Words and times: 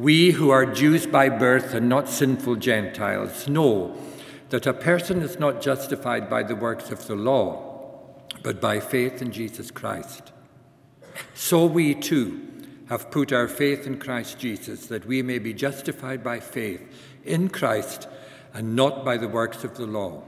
We 0.00 0.30
who 0.30 0.48
are 0.48 0.64
Jews 0.64 1.06
by 1.06 1.28
birth 1.28 1.74
and 1.74 1.86
not 1.86 2.08
sinful 2.08 2.56
Gentiles 2.56 3.46
know 3.46 3.94
that 4.48 4.66
a 4.66 4.72
person 4.72 5.20
is 5.20 5.38
not 5.38 5.60
justified 5.60 6.30
by 6.30 6.42
the 6.42 6.56
works 6.56 6.90
of 6.90 7.06
the 7.06 7.14
law, 7.14 8.16
but 8.42 8.62
by 8.62 8.80
faith 8.80 9.20
in 9.20 9.30
Jesus 9.30 9.70
Christ. 9.70 10.32
So 11.34 11.66
we 11.66 11.94
too 11.94 12.48
have 12.88 13.10
put 13.10 13.30
our 13.30 13.46
faith 13.46 13.86
in 13.86 13.98
Christ 13.98 14.38
Jesus, 14.38 14.86
that 14.86 15.04
we 15.04 15.20
may 15.20 15.38
be 15.38 15.52
justified 15.52 16.24
by 16.24 16.40
faith 16.40 16.80
in 17.22 17.50
Christ 17.50 18.08
and 18.54 18.74
not 18.74 19.04
by 19.04 19.18
the 19.18 19.28
works 19.28 19.64
of 19.64 19.76
the 19.76 19.86
law. 19.86 20.22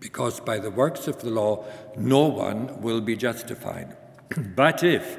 Because 0.00 0.40
by 0.40 0.58
the 0.60 0.70
works 0.70 1.06
of 1.06 1.20
the 1.20 1.28
law, 1.28 1.66
no 1.94 2.26
one 2.26 2.80
will 2.80 3.02
be 3.02 3.16
justified. 3.16 3.98
but 4.56 4.82
if, 4.82 5.18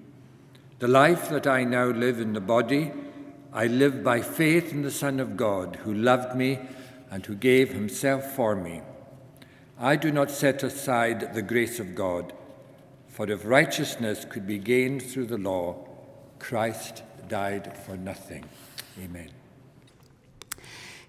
The 0.81 0.87
life 0.87 1.29
that 1.29 1.45
I 1.45 1.63
now 1.63 1.85
live 1.85 2.19
in 2.19 2.33
the 2.33 2.41
body, 2.41 2.91
I 3.53 3.67
live 3.67 4.03
by 4.03 4.21
faith 4.21 4.71
in 4.71 4.81
the 4.81 4.89
Son 4.89 5.19
of 5.19 5.37
God, 5.37 5.75
who 5.83 5.93
loved 5.93 6.35
me 6.35 6.57
and 7.11 7.23
who 7.23 7.35
gave 7.35 7.69
himself 7.71 8.33
for 8.35 8.55
me. 8.55 8.81
I 9.77 9.95
do 9.95 10.11
not 10.11 10.31
set 10.31 10.63
aside 10.63 11.35
the 11.35 11.43
grace 11.43 11.79
of 11.79 11.93
God, 11.93 12.33
for 13.07 13.29
if 13.29 13.45
righteousness 13.45 14.25
could 14.25 14.47
be 14.47 14.57
gained 14.57 15.03
through 15.03 15.27
the 15.27 15.37
law, 15.37 15.87
Christ 16.39 17.03
died 17.29 17.77
for 17.85 17.95
nothing. 17.95 18.45
Amen. 19.03 19.29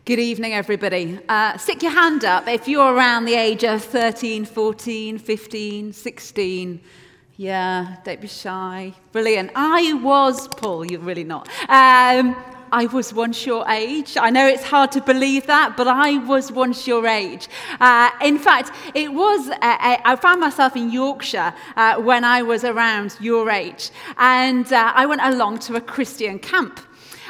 Good 0.05 0.19
evening, 0.19 0.53
everybody. 0.53 1.19
Uh, 1.31 1.57
stick 1.57 1.83
your 1.83 1.93
hand 1.93 2.27
up 2.27 2.47
if 2.47 2.69
you're 2.69 2.93
around 2.93 3.25
the 3.25 3.37
age 3.37 3.65
of 3.65 3.83
13, 3.83 4.45
14, 4.45 5.17
15, 5.17 5.95
16. 5.95 6.81
Yeah, 7.43 7.97
don't 8.05 8.21
be 8.21 8.29
shy. 8.29 8.95
Brilliant. 9.11 9.51
I 9.57 9.95
was, 9.95 10.47
Paul, 10.47 10.85
you're 10.85 11.01
really 11.01 11.25
not. 11.25 11.49
Um, 11.69 12.37
I 12.71 12.87
was 12.93 13.13
once 13.13 13.45
your 13.45 13.69
age. 13.69 14.17
I 14.17 14.31
know 14.31 14.47
it's 14.47 14.63
hard 14.63 14.93
to 14.93 15.01
believe 15.01 15.49
that, 15.49 15.77
but 15.77 15.89
I 15.89 16.19
was 16.19 16.53
once 16.53 16.87
your 16.87 17.05
age. 17.05 17.49
Uh, 17.81 18.11
in 18.23 18.39
fact, 18.39 18.71
it 18.95 19.13
was, 19.13 19.49
uh, 19.49 19.55
uh 19.61 19.99
I 20.05 20.15
found 20.23 20.41
myself 20.41 20.77
in 20.77 20.93
Yorkshire 20.93 21.53
uh, 21.75 21.97
when 21.97 22.23
I 22.23 22.43
was 22.43 22.63
around 22.63 23.17
your 23.21 23.51
age, 23.51 23.91
and 24.19 24.73
uh, 24.73 24.93
I 24.95 25.05
went 25.07 25.23
along 25.25 25.59
to 25.67 25.75
a 25.75 25.81
Christian 25.81 26.39
camp. 26.39 26.79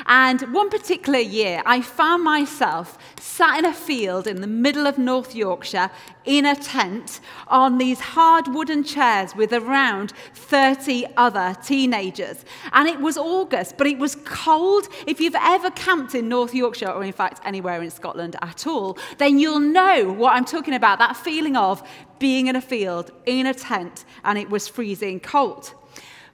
And 0.06 0.41
one 0.53 0.70
particular 0.70 1.19
year, 1.19 1.62
I 1.64 1.81
found 1.81 2.25
myself 2.25 2.98
sat 3.20 3.58
in 3.58 3.64
a 3.64 3.72
field 3.72 4.27
in 4.27 4.41
the 4.41 4.47
middle 4.47 4.86
of 4.86 4.98
North 4.98 5.34
Yorkshire 5.34 5.91
in 6.25 6.45
a 6.47 6.55
tent 6.55 7.20
on 7.48 7.78
these 7.78 8.00
hard 8.00 8.48
wooden 8.48 8.84
chairs 8.84 9.34
with 9.34 9.53
around 9.53 10.12
30 10.34 11.06
other 11.17 11.56
teenagers. 11.64 12.45
And 12.73 12.89
it 12.89 13.00
was 13.00 13.17
August, 13.17 13.77
but 13.78 13.86
it 13.86 13.98
was 13.98 14.17
cold. 14.25 14.89
If 15.06 15.20
you've 15.20 15.36
ever 15.36 15.70
camped 15.70 16.14
in 16.14 16.28
North 16.28 16.55
Yorkshire, 16.55 16.91
or 16.91 17.05
in 17.05 17.12
fact 17.12 17.41
anywhere 17.45 17.83
in 17.83 17.91
Scotland 17.91 18.36
at 18.42 18.67
all, 18.67 18.98
then 19.19 19.39
you'll 19.39 19.61
know 19.61 20.12
what 20.12 20.34
I'm 20.34 20.45
talking 20.45 20.75
about 20.75 20.98
that 20.98 21.17
feeling 21.17 21.56
of 21.56 21.83
being 22.19 22.47
in 22.47 22.56
a 22.56 22.61
field, 22.61 23.11
in 23.27 23.46
a 23.46 23.55
tent, 23.55 24.05
and 24.24 24.39
it 24.39 24.48
was 24.48 24.69
freezing 24.69 25.20
cold. 25.20 25.74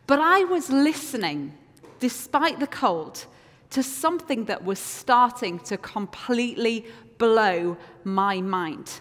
But 0.06 0.20
I 0.20 0.44
was 0.44 0.70
listening, 0.70 1.54
despite 2.00 2.60
the 2.60 2.66
cold 2.66 3.26
to 3.70 3.82
something 3.82 4.46
that 4.46 4.64
was 4.64 4.78
starting 4.78 5.58
to 5.60 5.76
completely 5.76 6.86
blow 7.18 7.76
my 8.04 8.40
mind. 8.40 9.00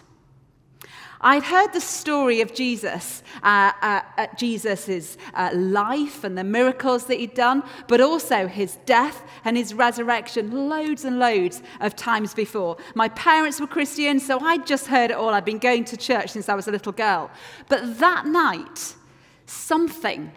I'd 1.20 1.42
heard 1.42 1.72
the 1.72 1.80
story 1.80 2.40
of 2.42 2.54
Jesus, 2.54 3.24
uh, 3.42 3.72
uh, 3.82 4.00
uh, 4.16 4.26
Jesus' 4.36 5.18
uh, 5.34 5.50
life 5.52 6.22
and 6.22 6.38
the 6.38 6.44
miracles 6.44 7.06
that 7.06 7.18
he'd 7.18 7.34
done, 7.34 7.64
but 7.88 8.00
also 8.00 8.46
his 8.46 8.76
death 8.86 9.24
and 9.44 9.56
his 9.56 9.74
resurrection 9.74 10.68
loads 10.68 11.04
and 11.04 11.18
loads 11.18 11.60
of 11.80 11.96
times 11.96 12.34
before. 12.34 12.76
My 12.94 13.08
parents 13.08 13.60
were 13.60 13.66
Christians, 13.66 14.24
so 14.24 14.38
I'd 14.38 14.64
just 14.64 14.86
heard 14.86 15.10
it 15.10 15.16
all. 15.16 15.30
I'd 15.30 15.44
been 15.44 15.58
going 15.58 15.84
to 15.86 15.96
church 15.96 16.30
since 16.30 16.48
I 16.48 16.54
was 16.54 16.68
a 16.68 16.72
little 16.72 16.92
girl. 16.92 17.32
But 17.68 17.98
that 17.98 18.26
night, 18.26 18.94
something 19.46 20.30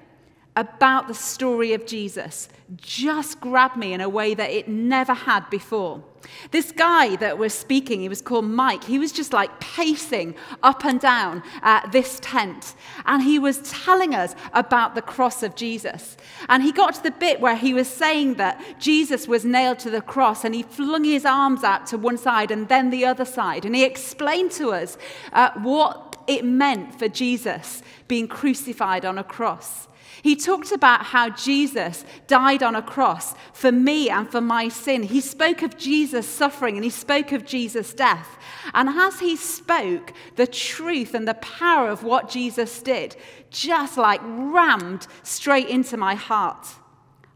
about 0.55 1.07
the 1.07 1.13
story 1.13 1.73
of 1.73 1.85
Jesus 1.85 2.49
just 2.75 3.39
grabbed 3.39 3.77
me 3.77 3.93
in 3.93 4.01
a 4.01 4.09
way 4.09 4.33
that 4.33 4.49
it 4.49 4.67
never 4.67 5.13
had 5.13 5.49
before. 5.49 6.03
This 6.51 6.71
guy 6.71 7.15
that 7.17 7.37
was 7.37 7.53
speaking, 7.53 8.01
he 8.01 8.09
was 8.09 8.21
called 8.21 8.45
Mike, 8.45 8.83
he 8.83 8.99
was 8.99 9.11
just 9.11 9.33
like 9.33 9.59
pacing 9.59 10.35
up 10.61 10.85
and 10.85 10.99
down 10.99 11.43
uh, 11.63 11.87
this 11.89 12.19
tent. 12.21 12.75
And 13.05 13.23
he 13.23 13.39
was 13.39 13.59
telling 13.59 14.13
us 14.13 14.35
about 14.53 14.95
the 14.95 15.01
cross 15.01 15.43
of 15.43 15.55
Jesus. 15.55 16.17
And 16.47 16.63
he 16.63 16.71
got 16.71 16.95
to 16.95 17.03
the 17.03 17.11
bit 17.11 17.41
where 17.41 17.55
he 17.55 17.73
was 17.73 17.87
saying 17.87 18.35
that 18.35 18.61
Jesus 18.79 19.27
was 19.27 19.43
nailed 19.43 19.79
to 19.79 19.89
the 19.89 20.01
cross 20.01 20.43
and 20.43 20.53
he 20.53 20.63
flung 20.63 21.03
his 21.03 21.25
arms 21.25 21.63
out 21.63 21.87
to 21.87 21.97
one 21.97 22.17
side 22.17 22.51
and 22.51 22.69
then 22.69 22.89
the 22.89 23.05
other 23.05 23.25
side. 23.25 23.65
And 23.65 23.75
he 23.75 23.83
explained 23.83 24.51
to 24.51 24.71
us 24.71 24.97
uh, 25.33 25.51
what 25.61 26.17
it 26.27 26.45
meant 26.45 26.97
for 26.97 27.07
Jesus 27.07 27.81
being 28.07 28.27
crucified 28.27 29.05
on 29.05 29.17
a 29.17 29.23
cross. 29.23 29.87
He 30.23 30.35
talked 30.35 30.71
about 30.71 31.05
how 31.05 31.29
Jesus 31.31 32.05
died 32.27 32.61
on 32.61 32.75
a 32.75 32.81
cross 32.81 33.33
for 33.53 33.71
me 33.71 34.09
and 34.09 34.29
for 34.29 34.41
my 34.41 34.69
sin. 34.69 35.03
He 35.03 35.19
spoke 35.19 35.63
of 35.63 35.77
Jesus' 35.77 36.27
suffering 36.27 36.75
and 36.75 36.83
he 36.83 36.91
spoke 36.91 37.31
of 37.31 37.45
Jesus' 37.45 37.93
death. 37.93 38.37
And 38.73 38.87
as 38.87 39.19
he 39.19 39.35
spoke, 39.35 40.13
the 40.35 40.45
truth 40.45 41.15
and 41.15 41.27
the 41.27 41.33
power 41.35 41.89
of 41.89 42.03
what 42.03 42.29
Jesus 42.29 42.81
did 42.81 43.15
just 43.49 43.97
like 43.97 44.21
rammed 44.23 45.07
straight 45.23 45.67
into 45.67 45.97
my 45.97 46.15
heart. 46.15 46.67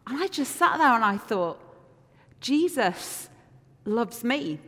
And 0.07 0.22
I 0.22 0.28
just 0.28 0.56
sat 0.56 0.78
there 0.78 0.94
and 0.94 1.03
I 1.03 1.18
thought, 1.18 1.59
Jesus 2.40 3.29
loves 3.84 4.24
me. 4.24 4.59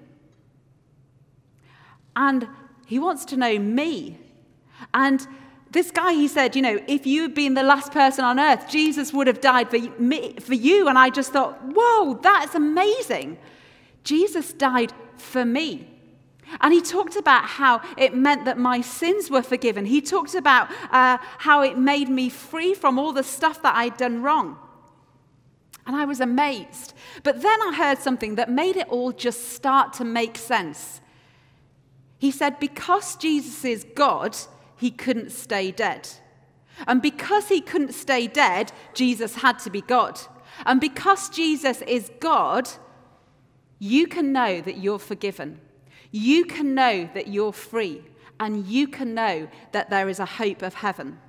And 2.15 2.47
he 2.87 2.99
wants 2.99 3.25
to 3.25 3.37
know 3.37 3.59
me. 3.59 4.17
And 4.93 5.25
this 5.71 5.91
guy, 5.91 6.13
he 6.13 6.27
said, 6.27 6.55
you 6.55 6.61
know, 6.61 6.79
if 6.87 7.05
you 7.05 7.23
had 7.23 7.33
been 7.33 7.53
the 7.53 7.63
last 7.63 7.91
person 7.91 8.23
on 8.23 8.39
earth, 8.39 8.69
Jesus 8.69 9.11
would 9.11 9.27
have 9.27 9.41
died 9.41 9.69
for, 9.69 9.79
me, 9.99 10.35
for 10.39 10.53
you. 10.53 10.87
And 10.87 10.97
I 10.97 11.09
just 11.09 11.33
thought, 11.33 11.59
whoa, 11.61 12.19
that's 12.21 12.55
amazing. 12.55 13.37
Jesus 14.03 14.53
died 14.53 14.93
for 15.17 15.43
me. 15.43 15.87
And 16.61 16.73
he 16.73 16.81
talked 16.81 17.17
about 17.17 17.43
how 17.43 17.81
it 17.97 18.15
meant 18.15 18.45
that 18.45 18.57
my 18.57 18.79
sins 18.79 19.29
were 19.29 19.41
forgiven. 19.41 19.85
He 19.85 19.99
talked 19.99 20.33
about 20.33 20.69
uh, 20.91 21.17
how 21.39 21.61
it 21.61 21.77
made 21.77 22.07
me 22.07 22.29
free 22.29 22.73
from 22.73 22.97
all 22.97 23.11
the 23.11 23.23
stuff 23.23 23.61
that 23.63 23.75
I'd 23.75 23.97
done 23.97 24.21
wrong. 24.21 24.57
And 25.85 25.95
I 25.95 26.05
was 26.05 26.21
amazed. 26.21 26.93
But 27.23 27.41
then 27.41 27.61
I 27.61 27.73
heard 27.75 27.97
something 27.97 28.35
that 28.35 28.49
made 28.49 28.77
it 28.77 28.87
all 28.87 29.11
just 29.11 29.49
start 29.49 29.93
to 29.93 30.05
make 30.05 30.37
sense. 30.37 31.01
He 32.17 32.31
said, 32.31 32.59
because 32.59 33.17
Jesus 33.17 33.63
is 33.65 33.85
God, 33.95 34.35
he 34.77 34.91
couldn't 34.91 35.31
stay 35.31 35.71
dead. 35.71 36.07
And 36.85 37.01
because 37.01 37.49
he 37.49 37.61
couldn't 37.61 37.93
stay 37.93 38.27
dead, 38.27 38.71
Jesus 38.93 39.35
had 39.35 39.59
to 39.59 39.69
be 39.69 39.81
God. 39.81 40.19
And 40.65 40.79
because 40.79 41.29
Jesus 41.29 41.81
is 41.81 42.11
God, 42.19 42.69
you 43.79 44.07
can 44.07 44.31
know 44.31 44.61
that 44.61 44.77
you're 44.77 44.99
forgiven. 44.99 45.59
You 46.11 46.45
can 46.45 46.75
know 46.75 47.09
that 47.13 47.27
you're 47.27 47.53
free. 47.53 48.03
And 48.39 48.67
you 48.67 48.87
can 48.87 49.15
know 49.15 49.47
that 49.71 49.89
there 49.89 50.07
is 50.07 50.19
a 50.19 50.25
hope 50.25 50.61
of 50.61 50.75
heaven. 50.75 51.19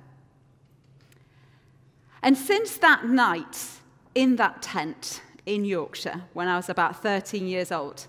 And 2.21 2.37
since 2.37 2.77
that 2.77 3.05
night 3.05 3.65
in 4.13 4.35
that 4.35 4.61
tent 4.61 5.21
in 5.45 5.65
Yorkshire, 5.65 6.23
when 6.33 6.47
I 6.47 6.57
was 6.57 6.69
about 6.69 7.01
13 7.01 7.47
years 7.47 7.71
old, 7.71 8.05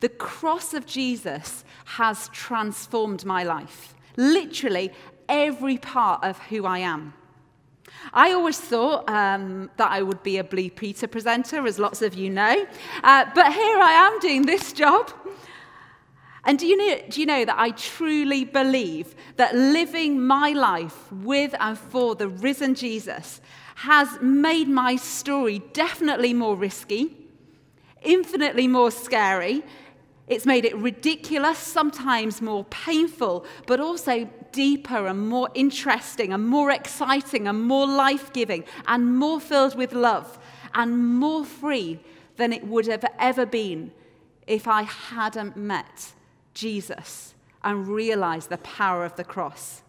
the 0.00 0.08
cross 0.10 0.74
of 0.74 0.84
Jesus 0.84 1.64
has 1.84 2.28
transformed 2.28 3.24
my 3.24 3.42
life 3.42 3.93
literally 4.16 4.92
every 5.28 5.78
part 5.78 6.22
of 6.24 6.38
who 6.38 6.66
I 6.66 6.78
am. 6.80 7.14
I 8.12 8.32
always 8.32 8.58
thought 8.58 9.08
um, 9.08 9.70
that 9.76 9.90
I 9.90 10.02
would 10.02 10.22
be 10.22 10.38
a 10.38 10.44
Blue 10.44 10.70
Peter 10.70 11.06
presenter, 11.06 11.66
as 11.66 11.78
lots 11.78 12.02
of 12.02 12.14
you 12.14 12.30
know, 12.30 12.66
uh, 13.02 13.24
but 13.34 13.52
here 13.52 13.78
I 13.78 13.92
am 13.92 14.18
doing 14.20 14.46
this 14.46 14.72
job. 14.72 15.12
And 16.46 16.58
do 16.58 16.66
you, 16.66 16.76
know, 16.76 17.00
do 17.08 17.20
you 17.20 17.26
know 17.26 17.44
that 17.44 17.58
I 17.58 17.70
truly 17.70 18.44
believe 18.44 19.14
that 19.36 19.54
living 19.54 20.20
my 20.20 20.50
life 20.50 21.10
with 21.10 21.54
and 21.58 21.78
for 21.78 22.14
the 22.14 22.28
risen 22.28 22.74
Jesus 22.74 23.40
has 23.76 24.20
made 24.20 24.68
my 24.68 24.96
story 24.96 25.60
definitely 25.72 26.34
more 26.34 26.54
risky, 26.54 27.16
infinitely 28.02 28.68
more 28.68 28.90
scary. 28.90 29.62
It's 30.26 30.46
made 30.46 30.64
it 30.64 30.76
ridiculous, 30.76 31.58
sometimes 31.58 32.40
more 32.40 32.64
painful, 32.64 33.44
but 33.66 33.78
also 33.78 34.28
deeper 34.52 35.06
and 35.06 35.28
more 35.28 35.50
interesting 35.54 36.32
and 36.32 36.46
more 36.46 36.70
exciting 36.70 37.46
and 37.46 37.62
more 37.62 37.86
life 37.86 38.32
giving 38.32 38.64
and 38.86 39.16
more 39.16 39.40
filled 39.40 39.76
with 39.76 39.92
love 39.92 40.38
and 40.72 41.16
more 41.16 41.44
free 41.44 42.00
than 42.36 42.52
it 42.52 42.66
would 42.66 42.86
have 42.86 43.04
ever 43.18 43.44
been 43.44 43.92
if 44.46 44.66
I 44.66 44.82
hadn't 44.82 45.56
met 45.56 46.12
Jesus 46.54 47.34
and 47.62 47.88
realized 47.88 48.48
the 48.48 48.58
power 48.58 49.04
of 49.04 49.16
the 49.16 49.24
cross. 49.24 49.83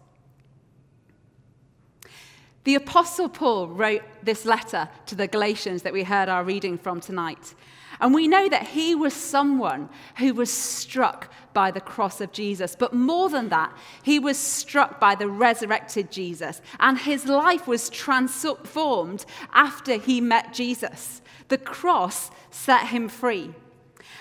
The 2.66 2.74
Apostle 2.74 3.28
Paul 3.28 3.68
wrote 3.68 4.02
this 4.24 4.44
letter 4.44 4.88
to 5.06 5.14
the 5.14 5.28
Galatians 5.28 5.82
that 5.82 5.92
we 5.92 6.02
heard 6.02 6.28
our 6.28 6.42
reading 6.42 6.76
from 6.78 7.00
tonight. 7.00 7.54
And 8.00 8.12
we 8.12 8.26
know 8.26 8.48
that 8.48 8.66
he 8.66 8.92
was 8.92 9.14
someone 9.14 9.88
who 10.18 10.34
was 10.34 10.52
struck 10.52 11.32
by 11.54 11.70
the 11.70 11.80
cross 11.80 12.20
of 12.20 12.32
Jesus. 12.32 12.74
But 12.74 12.92
more 12.92 13.28
than 13.28 13.50
that, 13.50 13.72
he 14.02 14.18
was 14.18 14.36
struck 14.36 14.98
by 14.98 15.14
the 15.14 15.28
resurrected 15.28 16.10
Jesus. 16.10 16.60
And 16.80 16.98
his 16.98 17.26
life 17.26 17.68
was 17.68 17.88
transformed 17.88 19.24
after 19.52 19.96
he 19.96 20.20
met 20.20 20.52
Jesus. 20.52 21.22
The 21.46 21.58
cross 21.58 22.32
set 22.50 22.88
him 22.88 23.08
free. 23.08 23.54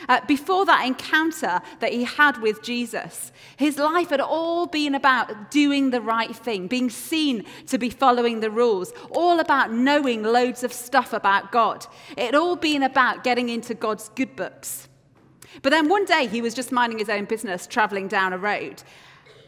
Uh, 0.07 0.21
before 0.27 0.65
that 0.65 0.86
encounter 0.86 1.62
that 1.80 1.92
he 1.92 2.03
had 2.03 2.42
with 2.42 2.62
Jesus, 2.62 3.31
his 3.57 3.77
life 3.77 4.09
had 4.09 4.21
all 4.21 4.68
been 4.68 4.95
about 4.95 5.51
doing 5.51 5.89
the 5.89 6.01
right 6.01 6.36
thing, 6.36 6.68
being 6.68 6.89
seen 6.89 7.45
to 7.68 7.77
be 7.77 7.89
following 7.89 8.39
the 8.39 8.51
rules, 8.51 8.94
all 9.12 9.39
about 9.39 9.71
knowing 9.71 10.24
loads 10.24 10.63
of 10.63 10.74
stuff 10.74 11.13
about 11.13 11.51
God. 11.51 11.86
It 12.18 12.25
had 12.25 12.36
all 12.36 12.56
been 12.56 12.83
about 12.83 13.24
getting 13.24 13.50
into 13.50 13.74
God's 13.74 14.09
good 14.09 14.36
books. 14.36 14.88
But 15.62 15.69
then 15.69 15.88
one 15.88 16.06
day 16.06 16.27
he 16.27 16.41
was 16.41 16.53
just 16.53 16.71
minding 16.71 17.00
his 17.00 17.09
own 17.09 17.25
business, 17.25 17.65
traveling 17.65 18.07
down 18.07 18.33
a 18.33 18.38
road, 18.38 18.83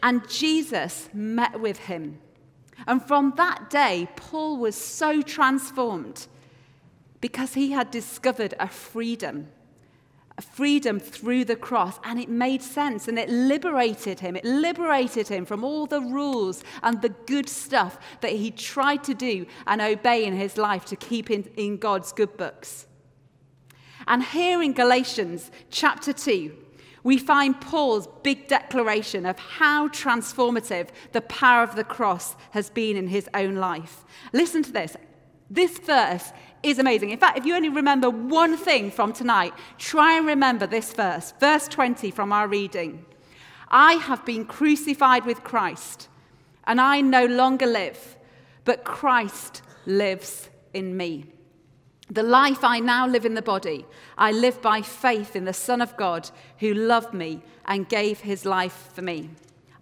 and 0.02 0.28
Jesus 0.30 1.10
met 1.14 1.60
with 1.60 1.78
him. 1.78 2.20
And 2.86 3.06
from 3.06 3.34
that 3.38 3.70
day, 3.70 4.08
Paul 4.16 4.58
was 4.58 4.76
so 4.76 5.22
transformed 5.22 6.28
because 7.20 7.56
he 7.56 7.72
had 7.72 7.90
discovered 7.90 8.54
a 8.60 8.68
freedom 8.68 9.48
freedom 10.42 11.00
through 11.00 11.46
the 11.46 11.56
cross, 11.56 12.00
and 12.04 12.20
it 12.20 12.30
made 12.30 12.62
sense 12.62 13.08
and 13.08 13.18
it 13.18 13.30
liberated 13.30 14.20
him. 14.20 14.36
It 14.36 14.46
liberated 14.46 15.28
him 15.28 15.46
from 15.46 15.64
all 15.64 15.86
the 15.86 16.02
rules 16.02 16.64
and 16.84 17.02
the 17.02 17.10
good 17.10 17.50
stuff 17.50 17.98
that 18.22 18.32
he 18.32 18.52
tried 18.52 19.04
to 19.06 19.14
do 19.14 19.46
and 19.66 19.82
obey 19.82 20.26
in 20.26 20.36
his 20.36 20.58
life 20.58 20.86
to 20.86 20.96
keep 20.96 21.32
in, 21.32 21.44
in 21.58 21.78
God's 21.78 22.12
good 22.14 22.38
books. 22.38 22.86
And 24.08 24.24
here 24.24 24.62
in 24.62 24.74
Galatians 24.74 25.52
chapter 25.70 26.14
2, 26.14 26.56
we 27.04 27.18
find 27.18 27.60
Paul's 27.60 28.08
big 28.22 28.48
declaration 28.48 29.26
of 29.26 29.40
how 29.40 29.88
transformative 29.90 30.90
the 31.14 31.22
power 31.22 31.64
of 31.64 31.76
the 31.76 31.84
cross 31.84 32.36
has 32.52 32.70
been 32.70 32.98
in 32.98 33.08
his 33.08 33.30
own 33.34 33.56
life. 33.56 34.04
Listen 34.34 34.62
to 34.64 34.72
this. 34.72 34.98
This 35.50 35.78
verse 35.78 36.32
is 36.64 36.80
amazing. 36.80 37.12
In 37.12 37.20
fact, 37.20 37.38
if 37.38 37.46
you 37.46 37.56
only 37.56 37.70
remember 37.70 38.10
one 38.10 38.58
thing 38.58 38.92
from 38.92 39.14
tonight, 39.14 39.54
try 39.78 40.18
and 40.18 40.26
remember 40.26 40.68
this 40.68 40.94
verse, 40.94 41.34
verse 41.40 41.68
20 41.68 42.12
from 42.12 42.34
our 42.34 42.48
reading. 42.48 43.06
I 43.70 43.94
have 43.94 44.26
been 44.26 44.46
crucified 44.46 45.26
with 45.26 45.44
Christ, 45.44 46.10
and 46.66 46.80
I 46.80 47.02
no 47.02 47.26
longer 47.26 47.66
live, 47.66 48.18
but 48.66 48.84
Christ 48.84 49.62
lives 49.86 50.50
in 50.74 50.96
me. 50.96 51.26
The 52.10 52.24
life 52.24 52.64
I 52.64 52.80
now 52.80 53.06
live 53.06 53.26
in 53.26 53.34
the 53.34 53.42
body, 53.42 53.86
I 54.18 54.32
live 54.32 54.62
by 54.62 54.82
faith 54.82 55.36
in 55.36 55.44
the 55.44 55.54
Son 55.54 55.82
of 55.82 55.98
God 55.98 56.30
who 56.60 56.74
loved 56.74 57.14
me 57.14 57.42
and 57.66 57.90
gave 57.90 58.22
his 58.22 58.46
life 58.46 58.90
for 58.94 59.02
me. 59.02 59.30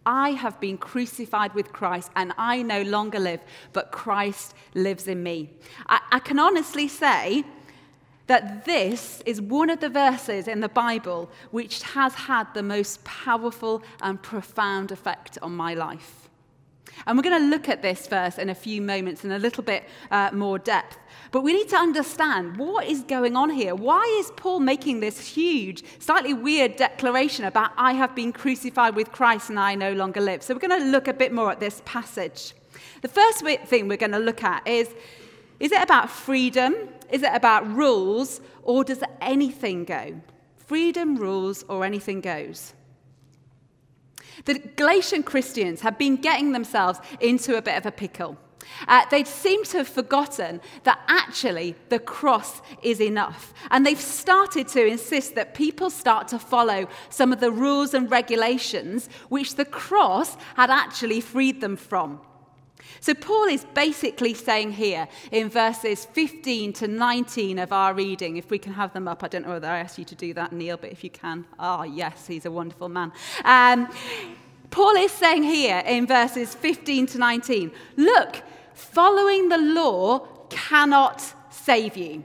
I 0.05 0.31
have 0.31 0.59
been 0.59 0.77
crucified 0.77 1.53
with 1.53 1.73
Christ, 1.73 2.11
and 2.15 2.33
I 2.37 2.61
no 2.61 2.81
longer 2.83 3.19
live, 3.19 3.41
but 3.73 3.91
Christ 3.91 4.53
lives 4.73 5.07
in 5.07 5.23
me. 5.23 5.49
I, 5.87 5.99
I, 6.11 6.19
can 6.19 6.37
honestly 6.37 6.87
say 6.87 7.43
that 8.27 8.65
this 8.65 9.21
is 9.25 9.41
one 9.41 9.69
of 9.69 9.79
the 9.79 9.89
verses 9.89 10.47
in 10.47 10.59
the 10.59 10.69
Bible 10.69 11.29
which 11.51 11.83
has 11.83 12.13
had 12.13 12.53
the 12.53 12.63
most 12.63 13.03
powerful 13.03 13.83
and 14.01 14.21
profound 14.21 14.91
effect 14.91 15.37
on 15.41 15.55
my 15.55 15.73
life. 15.73 16.29
And 17.05 17.17
we're 17.17 17.23
going 17.23 17.41
to 17.41 17.49
look 17.49 17.69
at 17.69 17.81
this 17.81 18.07
verse 18.07 18.37
in 18.37 18.49
a 18.49 18.55
few 18.55 18.81
moments 18.81 19.23
in 19.25 19.31
a 19.31 19.39
little 19.39 19.63
bit 19.63 19.83
uh, 20.11 20.29
more 20.33 20.57
depth. 20.57 20.97
But 21.35 21.43
we 21.43 21.51
need 21.51 21.67
to 21.67 21.75
understand 21.75 22.55
what 22.55 22.87
is 22.87 23.01
going 23.01 23.35
on 23.35 23.49
here. 23.49 23.75
Why 23.75 24.05
is 24.21 24.31
Paul 24.37 24.61
making 24.61 25.01
this 25.01 25.19
huge, 25.19 25.83
slightly 25.99 26.33
weird 26.33 26.77
declaration 26.77 27.43
about, 27.43 27.71
I 27.75 27.91
have 27.91 28.15
been 28.15 28.31
crucified 28.31 28.95
with 28.95 29.11
Christ 29.11 29.49
and 29.49 29.59
I 29.59 29.75
no 29.75 29.91
longer 29.91 30.21
live? 30.21 30.43
So 30.43 30.53
we're 30.53 30.65
going 30.65 30.79
to 30.79 30.87
look 30.87 31.09
a 31.09 31.13
bit 31.13 31.33
more 31.33 31.51
at 31.51 31.59
this 31.59 31.81
passage. 31.83 32.53
The 33.01 33.09
first 33.09 33.45
thing 33.67 33.89
we're 33.89 33.97
going 33.97 34.13
to 34.13 34.17
look 34.17 34.45
at 34.45 34.65
is 34.65 34.87
is 35.59 35.73
it 35.73 35.83
about 35.83 36.09
freedom? 36.09 36.73
Is 37.11 37.21
it 37.21 37.31
about 37.33 37.69
rules? 37.69 38.39
Or 38.63 38.85
does 38.85 39.03
anything 39.19 39.83
go? 39.83 40.21
Freedom, 40.55 41.17
rules, 41.17 41.65
or 41.67 41.83
anything 41.83 42.21
goes. 42.21 42.73
The 44.45 44.59
Galatian 44.77 45.23
Christians 45.23 45.81
have 45.81 45.97
been 45.97 46.15
getting 46.15 46.53
themselves 46.53 46.99
into 47.19 47.57
a 47.57 47.61
bit 47.61 47.75
of 47.75 47.85
a 47.85 47.91
pickle. 47.91 48.37
Uh, 48.87 49.05
they 49.11 49.23
seem 49.23 49.63
to 49.65 49.77
have 49.77 49.87
forgotten 49.87 50.61
that 50.83 50.99
actually 51.07 51.75
the 51.89 51.99
cross 51.99 52.61
is 52.81 53.01
enough. 53.01 53.53
And 53.71 53.85
they've 53.85 53.99
started 53.99 54.67
to 54.69 54.85
insist 54.85 55.35
that 55.35 55.53
people 55.53 55.89
start 55.89 56.27
to 56.29 56.39
follow 56.39 56.87
some 57.09 57.31
of 57.31 57.39
the 57.39 57.51
rules 57.51 57.93
and 57.93 58.09
regulations 58.09 59.09
which 59.29 59.55
the 59.55 59.65
cross 59.65 60.35
had 60.55 60.69
actually 60.69 61.21
freed 61.21 61.61
them 61.61 61.75
from. 61.75 62.19
So, 63.01 63.13
Paul 63.13 63.45
is 63.45 63.65
basically 63.73 64.33
saying 64.33 64.71
here 64.73 65.07
in 65.31 65.49
verses 65.49 66.05
15 66.05 66.73
to 66.73 66.87
19 66.87 67.59
of 67.59 67.71
our 67.71 67.93
reading, 67.93 68.37
if 68.37 68.49
we 68.49 68.57
can 68.57 68.73
have 68.73 68.93
them 68.93 69.07
up, 69.07 69.23
I 69.23 69.27
don't 69.27 69.43
know 69.43 69.53
whether 69.53 69.67
I 69.67 69.79
asked 69.79 69.99
you 69.99 70.05
to 70.05 70.15
do 70.15 70.33
that, 70.33 70.53
Neil, 70.53 70.77
but 70.77 70.91
if 70.91 71.03
you 71.03 71.09
can, 71.09 71.45
ah, 71.59 71.79
oh, 71.79 71.83
yes, 71.83 72.27
he's 72.27 72.45
a 72.45 72.51
wonderful 72.51 72.89
man. 72.89 73.11
Um, 73.43 73.89
Paul 74.71 74.95
is 74.95 75.11
saying 75.11 75.43
here 75.43 75.83
in 75.85 76.07
verses 76.07 76.55
15 76.55 77.07
to 77.07 77.17
19 77.17 77.71
look, 77.97 78.41
following 78.75 79.49
the 79.49 79.57
law 79.57 80.19
cannot 80.49 81.33
save 81.49 81.97
you. 81.97 82.23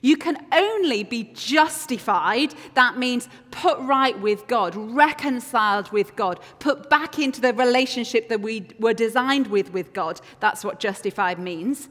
You 0.00 0.16
can 0.16 0.44
only 0.52 1.04
be 1.04 1.24
justified, 1.34 2.54
that 2.74 2.98
means 2.98 3.28
put 3.50 3.78
right 3.80 4.18
with 4.18 4.46
God, 4.46 4.74
reconciled 4.74 5.90
with 5.92 6.16
God, 6.16 6.40
put 6.58 6.90
back 6.90 7.18
into 7.18 7.40
the 7.40 7.54
relationship 7.54 8.28
that 8.28 8.40
we 8.40 8.68
were 8.78 8.94
designed 8.94 9.46
with 9.46 9.72
with 9.72 9.92
God. 9.92 10.20
That's 10.40 10.64
what 10.64 10.80
justified 10.80 11.38
means. 11.38 11.88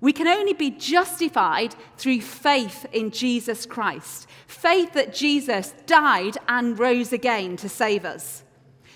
We 0.00 0.12
can 0.12 0.28
only 0.28 0.52
be 0.52 0.70
justified 0.70 1.74
through 1.96 2.20
faith 2.20 2.86
in 2.92 3.10
Jesus 3.10 3.66
Christ. 3.66 4.28
Faith 4.46 4.92
that 4.92 5.12
Jesus 5.12 5.74
died 5.86 6.38
and 6.46 6.78
rose 6.78 7.12
again 7.12 7.56
to 7.56 7.68
save 7.68 8.04
us. 8.04 8.44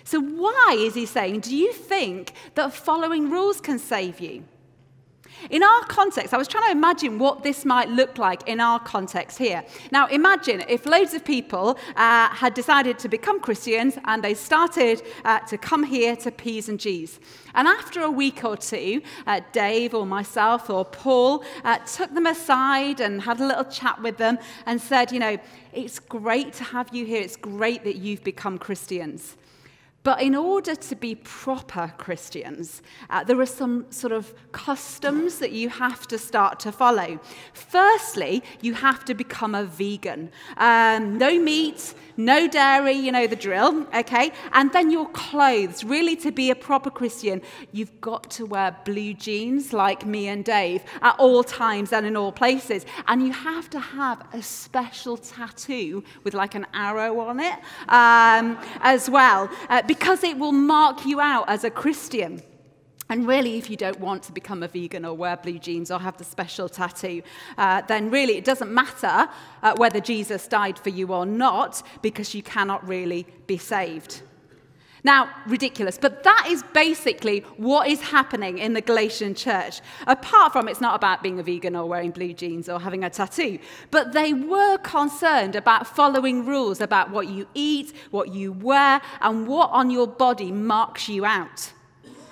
So, 0.05 0.21
why 0.21 0.77
is 0.79 0.95
he 0.95 1.07
saying, 1.07 1.41
do 1.41 1.57
you 1.57 1.73
think 1.73 2.33
that 2.55 2.73
following 2.73 3.31
rules 3.31 3.61
can 3.61 3.79
save 3.79 4.21
you? 4.21 4.45
In 5.51 5.63
our 5.63 5.83
context, 5.83 6.33
I 6.33 6.39
was 6.39 6.49
trying 6.49 6.67
to 6.67 6.71
imagine 6.71 7.19
what 7.19 7.43
this 7.43 7.65
might 7.65 7.89
look 7.89 8.19
like 8.19 8.47
in 8.49 8.61
our 8.61 8.79
context 8.79 9.39
here. 9.39 9.65
Now, 9.91 10.07
imagine 10.07 10.63
if 10.69 10.87
loads 10.87 11.15
of 11.15 11.25
people 11.25 11.79
uh, 11.97 12.29
had 12.29 12.55
decided 12.55 12.99
to 13.01 13.09
become 13.09 13.41
Christians 13.41 13.99
and 14.05 14.23
they 14.23 14.35
started 14.35 15.03
uh, 15.25 15.41
to 15.41 15.59
come 15.59 15.83
here 15.83 16.15
to 16.17 16.31
P's 16.31 16.69
and 16.69 16.79
G's. 16.79 17.19
And 17.55 17.67
after 17.67 18.03
a 18.03 18.11
week 18.11 18.45
or 18.45 18.57
two, 18.57 19.03
uh, 19.27 19.41
Dave 19.53 19.95
or 19.95 20.07
myself 20.07 20.71
or 20.71 20.85
Paul 20.85 21.45
uh, 21.65 21.79
took 21.79 22.15
them 22.15 22.27
aside 22.27 23.01
and 23.01 23.21
had 23.21 23.41
a 23.41 23.47
little 23.47 23.65
chat 23.65 24.01
with 24.01 24.19
them 24.19 24.39
and 24.67 24.81
said, 24.81 25.13
You 25.13 25.19
know, 25.19 25.39
it's 25.73 25.99
great 25.99 26.53
to 26.55 26.65
have 26.65 26.95
you 26.95 27.05
here. 27.05 27.21
It's 27.21 27.37
great 27.37 27.85
that 27.85 27.97
you've 27.97 28.23
become 28.23 28.59
Christians. 28.59 29.37
But 30.05 30.21
in 30.21 30.35
order 30.35 30.75
to 30.75 30.97
be 30.97 31.15
proper 31.15 31.93
Christians, 31.97 32.83
uh, 33.09 33.23
there 33.23 33.39
are 33.41 33.47
some 33.47 33.87
sort 33.91 34.13
of 34.13 34.35
customs 34.51 35.39
that 35.39 35.53
you 35.53 35.69
have 35.69 36.09
to 36.09 36.19
start 36.19 36.59
to 36.61 36.73
follow. 36.73 37.21
Firstly, 37.53 38.43
you 38.61 38.75
have 38.75 39.05
to 39.05 39.15
become 39.15 39.55
a 39.55 39.65
vegan. 39.65 40.31
Um, 40.57 41.19
no 41.19 41.39
meat, 41.39 41.95
no 42.17 42.49
dairy, 42.49 42.95
you 42.95 43.13
know 43.13 43.29
the 43.29 43.37
drill, 43.37 43.87
okay? 43.95 44.33
And 44.53 44.73
then 44.73 44.91
your 44.91 45.09
clothes. 45.11 45.85
Really, 45.85 46.17
to 46.17 46.33
be 46.33 46.51
a 46.51 46.57
proper 46.57 46.91
Christian, 46.91 47.41
you've 47.71 48.01
got 48.01 48.29
to 48.33 48.45
wear 48.45 48.77
blue 48.85 49.15
jeans 49.15 49.73
like 49.73 50.05
me 50.05 50.27
and 50.27 50.45
Dave 50.45 50.83
at 51.01 51.15
all 51.19 51.45
times 51.45 51.93
and 51.93 52.07
in 52.07 52.17
all 52.17 52.33
places. 52.33 52.87
And 53.07 53.25
you 53.25 53.33
have 53.33 53.71
to 53.71 53.79
have 53.79 54.27
a 54.33 54.43
special 54.43 55.17
tattoo 55.17 56.03
with 56.25 56.35
like 56.35 56.57
an 56.57 56.67
arrow 56.75 57.21
on 57.21 57.39
it 57.39 57.55
um, 57.89 58.59
as 58.81 59.09
well. 59.09 59.49
Uh, 59.69 59.83
because 59.93 60.25
it 60.25 60.39
will 60.39 60.53
mark 60.53 61.05
you 61.05 61.21
out 61.21 61.45
as 61.49 61.65
a 61.65 61.71
Christian. 61.71 62.43
And 63.11 63.29
really, 63.29 63.59
if 63.59 63.69
you 63.69 63.77
don't 63.77 64.01
want 64.01 64.23
to 64.23 64.33
become 64.33 64.63
a 64.63 64.69
vegan 64.69 65.05
or 65.05 65.15
wear 65.15 65.37
blue 65.37 65.59
jeans 65.59 65.91
or 65.91 65.99
have 65.99 66.17
the 66.17 66.25
special 66.25 66.67
tattoo, 66.67 67.21
uh, 67.59 67.83
then 67.83 68.11
really 68.11 68.39
it 68.39 68.45
doesn't 68.47 68.73
matter 68.73 69.29
uh, 69.63 69.75
whether 69.77 70.01
Jesus 70.01 70.49
died 70.49 70.79
for 70.79 70.89
you 70.89 71.13
or 71.13 71.27
not 71.27 71.83
because 72.01 72.35
you 72.35 72.43
cannot 72.43 72.89
really 72.89 73.27
be 73.47 73.59
saved. 73.59 74.23
Now, 75.05 75.31
ridiculous, 75.49 75.99
but 75.99 76.23
that 76.23 76.47
is 76.49 76.63
basically 76.73 77.41
what 77.57 77.89
is 77.89 78.01
happening 78.01 78.59
in 78.59 78.73
the 78.73 78.81
Galatian 78.81 79.35
church. 79.35 79.81
Apart 80.07 80.53
from 80.53 80.69
it's 80.69 80.81
not 80.81 80.95
about 80.95 81.25
being 81.25 81.41
a 81.41 81.43
vegan 81.43 81.75
or 81.75 81.89
wearing 81.89 82.13
blue 82.13 82.33
jeans 82.33 82.69
or 82.69 82.79
having 82.79 83.03
a 83.03 83.11
tattoo, 83.11 83.59
but 83.91 84.13
they 84.13 84.33
were 84.33 84.79
concerned 84.79 85.57
about 85.57 85.89
following 85.89 86.47
rules 86.47 86.81
about 86.81 87.11
what 87.11 87.27
you 87.27 87.49
eat, 87.53 87.93
what 88.13 88.33
you 88.33 88.53
wear, 88.53 89.01
and 89.21 89.49
what 89.49 89.71
on 89.71 89.91
your 89.91 90.07
body 90.07 90.53
marks 90.53 91.09
you 91.09 91.25
out. 91.25 91.73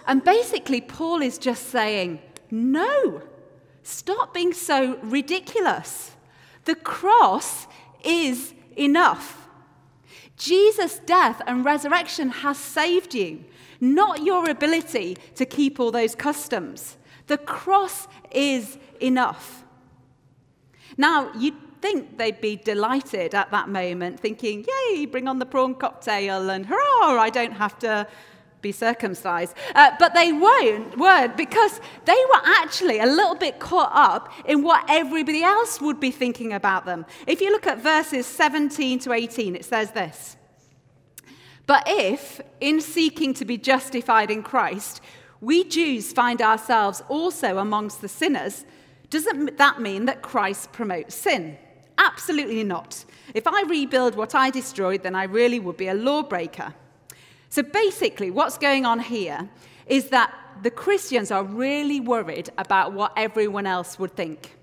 And 0.07 0.23
basically, 0.23 0.81
Paul 0.81 1.23
is 1.23 1.39
just 1.39 1.71
saying, 1.71 2.21
no, 2.53 3.23
stop 3.83 4.33
being 4.33 4.53
so 4.53 4.97
ridiculous. 5.03 6.13
The 6.67 6.77
cross 6.77 7.67
is 8.05 8.55
enough. 8.77 9.40
Jesus' 10.41 10.99
death 11.01 11.43
and 11.47 11.67
resurrection 11.67 12.31
has 12.31 12.57
saved 12.57 13.15
you, 13.15 13.45
not 13.79 14.25
your 14.25 14.49
ability 14.49 15.19
to 15.35 15.45
keep 15.45 15.79
all 15.79 15.91
those 15.91 16.15
customs. 16.15 16.97
The 17.27 17.37
cross 17.37 18.09
is 18.33 18.79
enough. 19.01 19.65
Now, 20.97 21.31
you'd 21.39 21.83
think 21.83 22.17
they'd 22.17 22.41
be 22.41 22.57
delighted 22.57 23.35
at 23.35 23.51
that 23.51 23.69
moment, 23.69 24.19
thinking, 24.19 24.65
yay, 24.67 25.05
bring 25.05 25.29
on 25.29 25.39
the 25.39 25.47
prawn 25.47 25.75
cocktail, 25.75 26.49
and 26.49 26.65
hurrah, 26.65 27.21
I 27.21 27.29
don't 27.29 27.53
have 27.53 27.79
to 27.81 28.07
be 28.61 28.73
circumcised. 28.73 29.55
Uh, 29.75 29.91
but 29.99 30.15
they 30.15 30.33
weren't, 30.33 30.99
weren't 30.99 31.37
because 31.37 31.81
they 32.05 32.25
were 32.31 32.43
actually 32.45 32.99
a 32.99 33.07
little 33.07 33.35
bit 33.35 33.59
caught 33.59 33.91
up 33.93 34.33
in 34.45 34.63
what 34.63 34.85
everybody 34.89 35.43
else 35.43 35.81
would 35.81 36.01
be 36.01 36.11
thinking 36.11 36.53
about 36.53 36.85
them. 36.85 37.07
If 37.27 37.41
you 37.41 37.51
look 37.51 37.67
at 37.67 37.83
verses 37.83 38.27
17 38.27 38.99
to 39.01 39.13
18, 39.13 39.57
it 39.57 39.65
says 39.65 39.93
this 39.93 40.37
But 41.67 41.85
if, 41.87 42.41
in 42.61 42.81
seeking 42.81 43.35
to 43.35 43.45
be 43.45 43.59
justified 43.59 44.31
in 44.31 44.43
Christ, 44.43 45.01
we 45.41 45.65
Jews 45.65 46.13
find 46.13 46.43
ourselves 46.43 47.03
also 47.09 47.59
amongst 47.59 48.03
the 48.03 48.09
sinners, 48.09 48.65
doesn't 49.09 49.57
that 49.59 49.81
mean 49.81 50.05
that 50.05 50.23
Christ 50.23 50.73
promotes 50.73 51.15
sin? 51.15 51.57
Absolutely 51.99 52.65
not. 52.65 53.05
If 53.35 53.47
I 53.47 53.63
rebuild 53.63 54.15
what 54.15 54.35
I 54.35 54.51
destroyed, 54.51 55.03
then 55.03 55.15
I 55.15 55.25
really 55.25 55.61
would 55.61 55.77
be 55.77 55.89
a 55.89 55.95
lawbreaker. 55.95 56.75
So 57.51 57.63
basically, 57.63 58.31
what's 58.31 58.57
going 58.57 58.87
on 58.87 59.01
here 59.01 59.49
is 59.87 60.09
that 60.11 60.33
the 60.63 60.71
Christians 60.71 61.31
are 61.33 61.43
really 61.43 62.01
worried 62.01 62.49
about 62.57 62.93
what 62.93 63.13
everyone 63.17 63.67
else 63.67 63.99
would 63.99 64.15
think. 64.15 64.57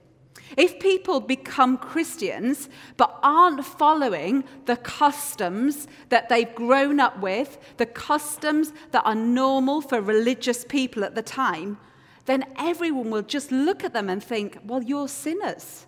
If 0.56 0.80
people 0.80 1.20
become 1.20 1.78
Christians 1.78 2.70
but 2.96 3.20
aren't 3.22 3.66
following 3.66 4.46
the 4.66 4.78
customs 4.78 5.88
that 6.08 6.30
they've 6.30 6.54
grown 6.56 7.02
up 7.02 7.20
with, 7.20 7.58
the 7.76 7.86
customs 7.86 8.72
that 8.92 9.06
are 9.06 9.16
normal 9.16 9.82
for 9.82 10.00
religious 10.00 10.64
people 10.64 11.04
at 11.04 11.16
the 11.16 11.22
time, 11.22 11.78
then 12.26 12.46
everyone 12.58 13.10
will 13.10 13.22
just 13.22 13.52
look 13.52 13.84
at 13.84 13.94
them 13.94 14.10
and 14.10 14.24
think, 14.24 14.60
well, 14.64 14.82
you're 14.82 15.10
sinners. 15.10 15.86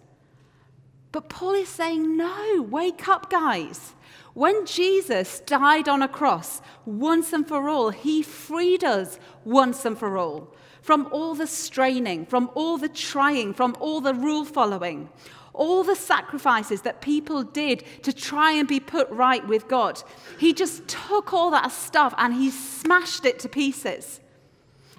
But 1.14 1.30
Paul 1.30 1.54
is 1.54 1.70
saying, 1.70 2.18
no, 2.18 2.62
wake 2.70 3.08
up, 3.08 3.30
guys. 3.30 3.96
When 4.34 4.66
Jesus 4.66 5.40
died 5.42 5.90
on 5.90 6.02
a 6.02 6.08
cross 6.08 6.62
once 6.86 7.34
and 7.34 7.48
for 7.48 7.70
all, 7.70 7.90
he 7.90 8.22
freed 8.22 8.84
us 8.84 9.20
once 9.44 9.86
and 9.86 9.98
for 9.98 10.18
all 10.18 10.54
from 10.82 11.08
all 11.12 11.36
the 11.36 11.48
straining, 11.48 12.26
from 12.26 12.50
all 12.56 12.78
the 12.78 12.90
trying, 12.90 13.54
from 13.54 13.76
all 13.80 14.02
the 14.02 14.14
rule 14.14 14.46
following, 14.46 15.10
all 15.54 15.84
the 15.84 15.96
sacrifices 15.96 16.82
that 16.84 17.02
people 17.02 17.44
did 17.44 17.84
to 18.04 18.14
try 18.14 18.54
and 18.54 18.68
be 18.68 18.80
put 18.80 19.10
right 19.10 19.46
with 19.48 19.68
God. 19.68 20.02
He 20.38 20.54
just 20.54 20.88
took 20.88 21.34
all 21.34 21.52
that 21.52 21.72
stuff 21.72 22.14
and 22.18 22.34
he 22.34 22.50
smashed 22.50 23.26
it 23.26 23.40
to 23.40 23.50
pieces. 23.50 24.20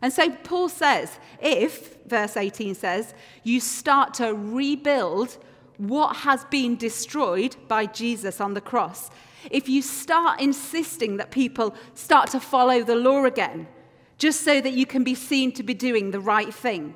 And 0.02 0.12
so 0.12 0.30
Paul 0.30 0.68
says, 0.68 1.18
if, 1.42 1.96
verse 2.06 2.36
18 2.36 2.74
says, 2.74 3.14
you 3.42 3.60
start 3.60 4.14
to 4.14 4.34
rebuild 4.34 5.38
what 5.80 6.16
has 6.16 6.44
been 6.44 6.76
destroyed 6.76 7.56
by 7.66 7.86
Jesus 7.86 8.40
on 8.40 8.54
the 8.54 8.60
cross, 8.60 9.10
if 9.50 9.68
you 9.68 9.80
start 9.80 10.40
insisting 10.40 11.16
that 11.16 11.30
people 11.30 11.74
start 11.94 12.30
to 12.30 12.40
follow 12.40 12.82
the 12.82 12.94
law 12.94 13.24
again, 13.24 13.66
just 14.18 14.42
so 14.42 14.60
that 14.60 14.74
you 14.74 14.84
can 14.84 15.02
be 15.02 15.14
seen 15.14 15.50
to 15.52 15.62
be 15.62 15.72
doing 15.72 16.10
the 16.10 16.20
right 16.20 16.52
thing, 16.52 16.94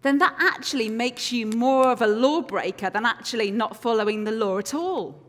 then 0.00 0.18
that 0.18 0.34
actually 0.38 0.88
makes 0.88 1.30
you 1.30 1.46
more 1.46 1.90
of 1.90 2.00
a 2.00 2.06
lawbreaker 2.06 2.88
than 2.88 3.04
actually 3.04 3.50
not 3.50 3.76
following 3.76 4.24
the 4.24 4.32
law 4.32 4.58
at 4.58 4.72
all. 4.72 5.20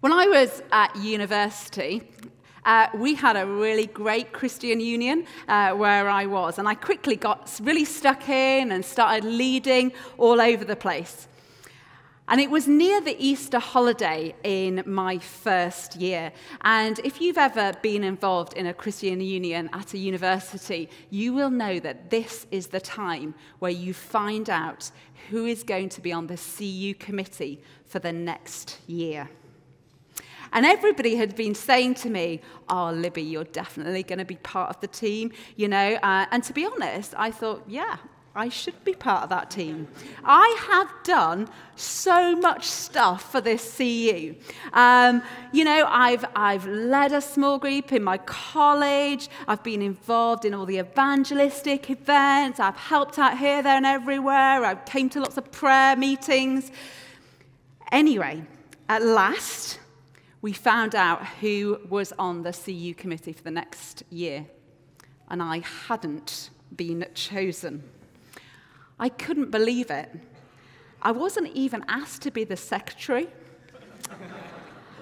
When 0.00 0.12
I 0.12 0.26
was 0.26 0.62
at 0.72 0.94
university, 0.96 2.02
uh, 2.64 2.86
we 2.94 3.14
had 3.14 3.36
a 3.36 3.46
really 3.46 3.86
great 3.86 4.32
Christian 4.32 4.80
union 4.80 5.26
uh, 5.48 5.72
where 5.72 6.08
I 6.08 6.26
was, 6.26 6.58
and 6.58 6.68
I 6.68 6.74
quickly 6.74 7.16
got 7.16 7.58
really 7.62 7.84
stuck 7.84 8.28
in 8.28 8.72
and 8.72 8.84
started 8.84 9.24
leading 9.24 9.92
all 10.18 10.40
over 10.40 10.64
the 10.64 10.76
place. 10.76 11.28
And 12.28 12.40
it 12.40 12.50
was 12.50 12.68
near 12.68 13.00
the 13.00 13.16
Easter 13.18 13.58
holiday 13.58 14.34
in 14.44 14.82
my 14.86 15.18
first 15.18 15.96
year. 15.96 16.32
And 16.62 16.98
if 17.00 17.20
you've 17.20 17.36
ever 17.36 17.72
been 17.82 18.04
involved 18.04 18.54
in 18.54 18.66
a 18.66 18.72
Christian 18.72 19.20
union 19.20 19.68
at 19.72 19.92
a 19.92 19.98
university, 19.98 20.88
you 21.10 21.34
will 21.34 21.50
know 21.50 21.80
that 21.80 22.10
this 22.10 22.46
is 22.50 22.68
the 22.68 22.80
time 22.80 23.34
where 23.58 23.72
you 23.72 23.92
find 23.92 24.48
out 24.48 24.90
who 25.30 25.46
is 25.46 25.62
going 25.62 25.88
to 25.90 26.00
be 26.00 26.12
on 26.12 26.28
the 26.28 26.38
CU 26.38 26.94
committee 26.94 27.60
for 27.84 27.98
the 27.98 28.12
next 28.12 28.78
year. 28.86 29.28
And 30.52 30.66
everybody 30.66 31.16
had 31.16 31.34
been 31.34 31.54
saying 31.54 31.94
to 31.96 32.10
me, 32.10 32.40
Oh, 32.68 32.90
Libby, 32.90 33.22
you're 33.22 33.44
definitely 33.44 34.02
going 34.02 34.18
to 34.18 34.24
be 34.24 34.36
part 34.36 34.70
of 34.70 34.80
the 34.80 34.86
team, 34.86 35.32
you 35.56 35.68
know. 35.68 35.94
Uh, 36.02 36.26
and 36.30 36.42
to 36.44 36.52
be 36.52 36.66
honest, 36.66 37.14
I 37.16 37.30
thought, 37.30 37.64
Yeah, 37.66 37.96
I 38.34 38.48
should 38.48 38.82
be 38.82 38.94
part 38.94 39.24
of 39.24 39.28
that 39.28 39.50
team. 39.50 39.88
I 40.24 40.56
have 40.70 40.90
done 41.04 41.48
so 41.76 42.34
much 42.34 42.64
stuff 42.64 43.30
for 43.30 43.42
this 43.42 43.76
CU. 43.76 44.34
Um, 44.72 45.22
you 45.52 45.64
know, 45.64 45.86
I've, 45.86 46.24
I've 46.34 46.66
led 46.66 47.12
a 47.12 47.20
small 47.20 47.58
group 47.58 47.92
in 47.92 48.02
my 48.02 48.16
college. 48.18 49.28
I've 49.46 49.62
been 49.62 49.82
involved 49.82 50.46
in 50.46 50.54
all 50.54 50.64
the 50.64 50.78
evangelistic 50.78 51.90
events. 51.90 52.58
I've 52.58 52.76
helped 52.76 53.18
out 53.18 53.36
here, 53.36 53.62
there, 53.62 53.76
and 53.76 53.84
everywhere. 53.84 54.64
I've 54.64 54.86
came 54.86 55.10
to 55.10 55.20
lots 55.20 55.36
of 55.36 55.52
prayer 55.52 55.94
meetings. 55.94 56.70
Anyway, 57.90 58.44
at 58.88 59.02
last, 59.02 59.78
we 60.42 60.52
found 60.52 60.94
out 60.94 61.24
who 61.40 61.80
was 61.88 62.12
on 62.18 62.42
the 62.42 62.52
CU 62.52 62.94
committee 62.94 63.32
for 63.32 63.44
the 63.44 63.50
next 63.50 64.02
year. 64.10 64.44
And 65.28 65.40
I 65.40 65.62
hadn't 65.86 66.50
been 66.76 67.06
chosen. 67.14 67.84
I 68.98 69.08
couldn't 69.08 69.50
believe 69.50 69.90
it. 69.90 70.10
I 71.00 71.12
wasn't 71.12 71.48
even 71.54 71.84
asked 71.88 72.22
to 72.22 72.30
be 72.30 72.44
the 72.44 72.56
secretary. 72.56 73.28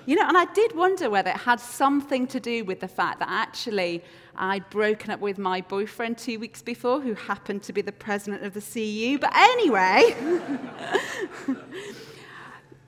You 0.07 0.17
know, 0.17 0.27
and 0.27 0.37
I 0.37 0.47
did 0.47 0.75
wonder 0.75 1.09
whether 1.09 1.31
it 1.31 1.37
had 1.37 1.61
something 1.61 2.27
to 2.29 2.41
do 2.41 2.65
with 2.65 2.81
the 2.81 2.89
fact 2.89 3.19
that 3.21 3.29
actually 3.31 4.03
I'd 4.37 4.69
broken 4.71 5.11
up 5.11 5.21
with 5.21 5.39
my 5.39 5.61
boyfriend 5.61 6.19
two 6.19 6.39
weeks 6.39 6.63
before, 6.63 7.01
who 7.01 7.15
happened 7.15 7.63
to 7.65 7.73
be 7.73 7.83
the 7.83 7.93
president 7.93 8.43
of 8.43 8.55
the 8.55 8.61
CU. 8.61 9.19
But 9.19 9.33
anyway, 9.35 10.17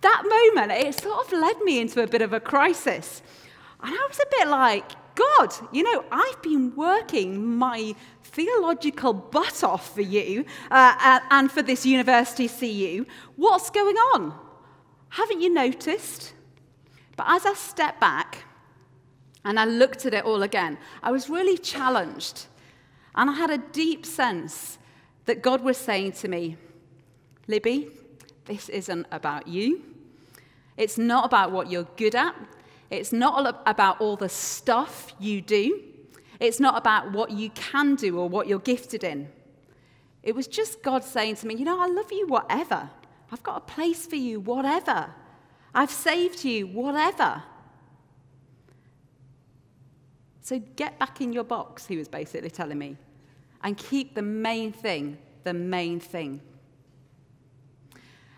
that 0.02 0.52
moment, 0.54 0.72
it 0.72 0.94
sort 1.00 1.26
of 1.26 1.32
led 1.32 1.60
me 1.62 1.80
into 1.80 2.02
a 2.02 2.06
bit 2.06 2.22
of 2.22 2.32
a 2.32 2.40
crisis. 2.40 3.22
And 3.82 3.92
I 3.92 4.06
was 4.08 4.18
a 4.18 4.36
bit 4.38 4.48
like, 4.48 4.84
God, 5.14 5.52
you 5.72 5.82
know, 5.82 6.04
I've 6.10 6.40
been 6.42 6.74
working 6.76 7.56
my 7.56 7.94
theological 8.24 9.12
butt 9.12 9.62
off 9.62 9.94
for 9.94 10.00
you 10.00 10.44
uh, 10.70 11.20
and 11.30 11.50
for 11.50 11.62
this 11.62 11.84
university 11.84 12.48
CU. 12.48 13.04
What's 13.36 13.70
going 13.70 13.96
on? 13.96 14.34
Haven't 15.10 15.42
you 15.42 15.52
noticed? 15.52 16.32
But 17.16 17.26
as 17.28 17.44
I 17.44 17.54
stepped 17.54 18.00
back 18.00 18.44
and 19.44 19.60
I 19.60 19.64
looked 19.64 20.06
at 20.06 20.14
it 20.14 20.24
all 20.24 20.42
again, 20.42 20.78
I 21.02 21.10
was 21.10 21.28
really 21.28 21.58
challenged. 21.58 22.46
And 23.14 23.28
I 23.28 23.34
had 23.34 23.50
a 23.50 23.58
deep 23.58 24.06
sense 24.06 24.78
that 25.26 25.42
God 25.42 25.62
was 25.62 25.76
saying 25.76 26.12
to 26.12 26.28
me, 26.28 26.56
Libby, 27.46 27.90
this 28.46 28.68
isn't 28.70 29.06
about 29.10 29.46
you. 29.46 29.91
It's 30.76 30.98
not 30.98 31.24
about 31.24 31.52
what 31.52 31.70
you're 31.70 31.88
good 31.96 32.14
at. 32.14 32.34
It's 32.90 33.12
not 33.12 33.62
about 33.66 34.00
all 34.00 34.16
the 34.16 34.28
stuff 34.28 35.14
you 35.18 35.40
do. 35.40 35.82
It's 36.40 36.60
not 36.60 36.76
about 36.76 37.12
what 37.12 37.30
you 37.30 37.50
can 37.50 37.94
do 37.94 38.18
or 38.18 38.28
what 38.28 38.46
you're 38.48 38.58
gifted 38.58 39.04
in. 39.04 39.28
It 40.22 40.34
was 40.34 40.46
just 40.46 40.82
God 40.82 41.04
saying 41.04 41.36
to 41.36 41.46
me, 41.46 41.54
You 41.54 41.64
know, 41.64 41.80
I 41.80 41.86
love 41.86 42.10
you, 42.12 42.26
whatever. 42.26 42.90
I've 43.30 43.42
got 43.42 43.56
a 43.56 43.60
place 43.60 44.06
for 44.06 44.16
you, 44.16 44.40
whatever. 44.40 45.10
I've 45.74 45.90
saved 45.90 46.44
you, 46.44 46.66
whatever. 46.66 47.42
So 50.42 50.58
get 50.76 50.98
back 50.98 51.20
in 51.20 51.32
your 51.32 51.44
box, 51.44 51.86
he 51.86 51.96
was 51.96 52.08
basically 52.08 52.50
telling 52.50 52.78
me, 52.78 52.96
and 53.62 53.76
keep 53.76 54.14
the 54.14 54.22
main 54.22 54.72
thing 54.72 55.16
the 55.44 55.54
main 55.54 56.00
thing. 56.00 56.40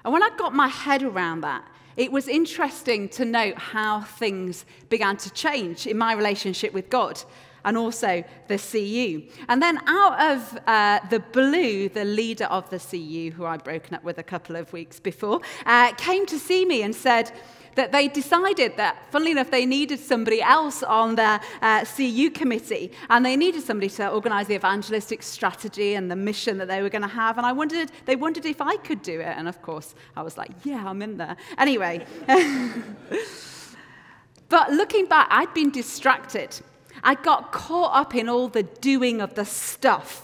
And 0.05 0.13
when 0.13 0.23
I 0.23 0.31
got 0.37 0.55
my 0.55 0.69
head 0.69 1.03
around 1.03 1.43
that, 1.43 1.65
it 1.97 2.11
was 2.11 2.29
interesting 2.29 3.09
to 3.11 3.25
note 3.25 3.57
how 3.57 4.03
things 4.03 4.65
began 4.89 5.17
to 5.19 5.31
change 5.31 5.87
in 5.87 5.97
my 5.97 6.15
relationship 6.15 6.73
with 6.73 6.91
God 6.91 7.23
and 7.65 7.79
also 7.79 8.23
the 8.49 8.59
CU. 8.59 9.23
And 9.49 9.63
then 9.63 9.79
out 9.87 10.21
of 10.33 10.59
uh, 10.67 11.01
the 11.09 11.21
blue, 11.21 11.89
the 11.89 12.05
leader 12.05 12.45
of 12.45 12.69
the 12.71 12.79
CU, 12.79 13.31
who 13.31 13.47
I'd 13.47 13.65
broken 13.65 13.95
up 13.95 14.05
with 14.05 14.19
a 14.19 14.23
couple 14.23 14.57
of 14.57 14.73
weeks 14.73 15.01
before, 15.01 15.41
uh, 15.65 15.93
came 15.95 16.27
to 16.27 16.39
see 16.39 16.65
me 16.65 16.83
and 16.83 16.95
said, 16.95 17.33
that 17.75 17.93
they 17.93 18.09
decided 18.09 18.77
that, 18.77 19.11
funnily 19.11 19.33
enough, 19.33 19.51
they 19.51 19.67
needed 19.67 20.01
somebody 20.01 20.41
else 20.43 20.83
on 20.83 21.15
their 21.15 21.41
uh, 21.63 21.85
CU 21.85 22.31
committee, 22.31 22.93
and 23.11 23.25
they 23.25 23.37
needed 23.37 23.63
somebody 23.63 23.89
to 23.91 24.09
organise 24.09 24.47
the 24.47 24.55
evangelistic 24.55 25.23
strategy 25.23 25.95
and 25.95 26.11
the 26.11 26.17
mission 26.17 26.59
that 26.59 26.69
they 26.69 26.83
were 26.83 26.89
going 26.89 27.03
to 27.03 27.09
have. 27.09 27.39
And 27.39 27.47
I 27.47 27.53
wondered, 27.53 27.91
they 28.07 28.17
wondered 28.17 28.47
if 28.47 28.61
I 28.61 28.77
could 28.77 29.03
do 29.03 29.21
it, 29.21 29.35
and 29.37 29.49
of 29.49 29.61
course, 29.63 29.95
I 30.17 30.23
was 30.23 30.37
like, 30.37 30.51
yeah, 30.65 30.85
I'm 30.87 31.03
in 31.03 31.17
there. 31.17 31.37
Anyway, 31.59 32.07
but 34.49 34.71
looking 34.71 35.07
back, 35.07 35.29
I'd 35.31 35.53
been 35.55 35.71
distracted. 35.71 36.61
I 37.03 37.15
got 37.15 37.53
caught 37.53 37.95
up 37.95 38.15
in 38.15 38.29
all 38.29 38.49
the 38.49 38.63
doing 38.63 39.21
of 39.21 39.35
the 39.35 39.45
stuff. 39.45 40.24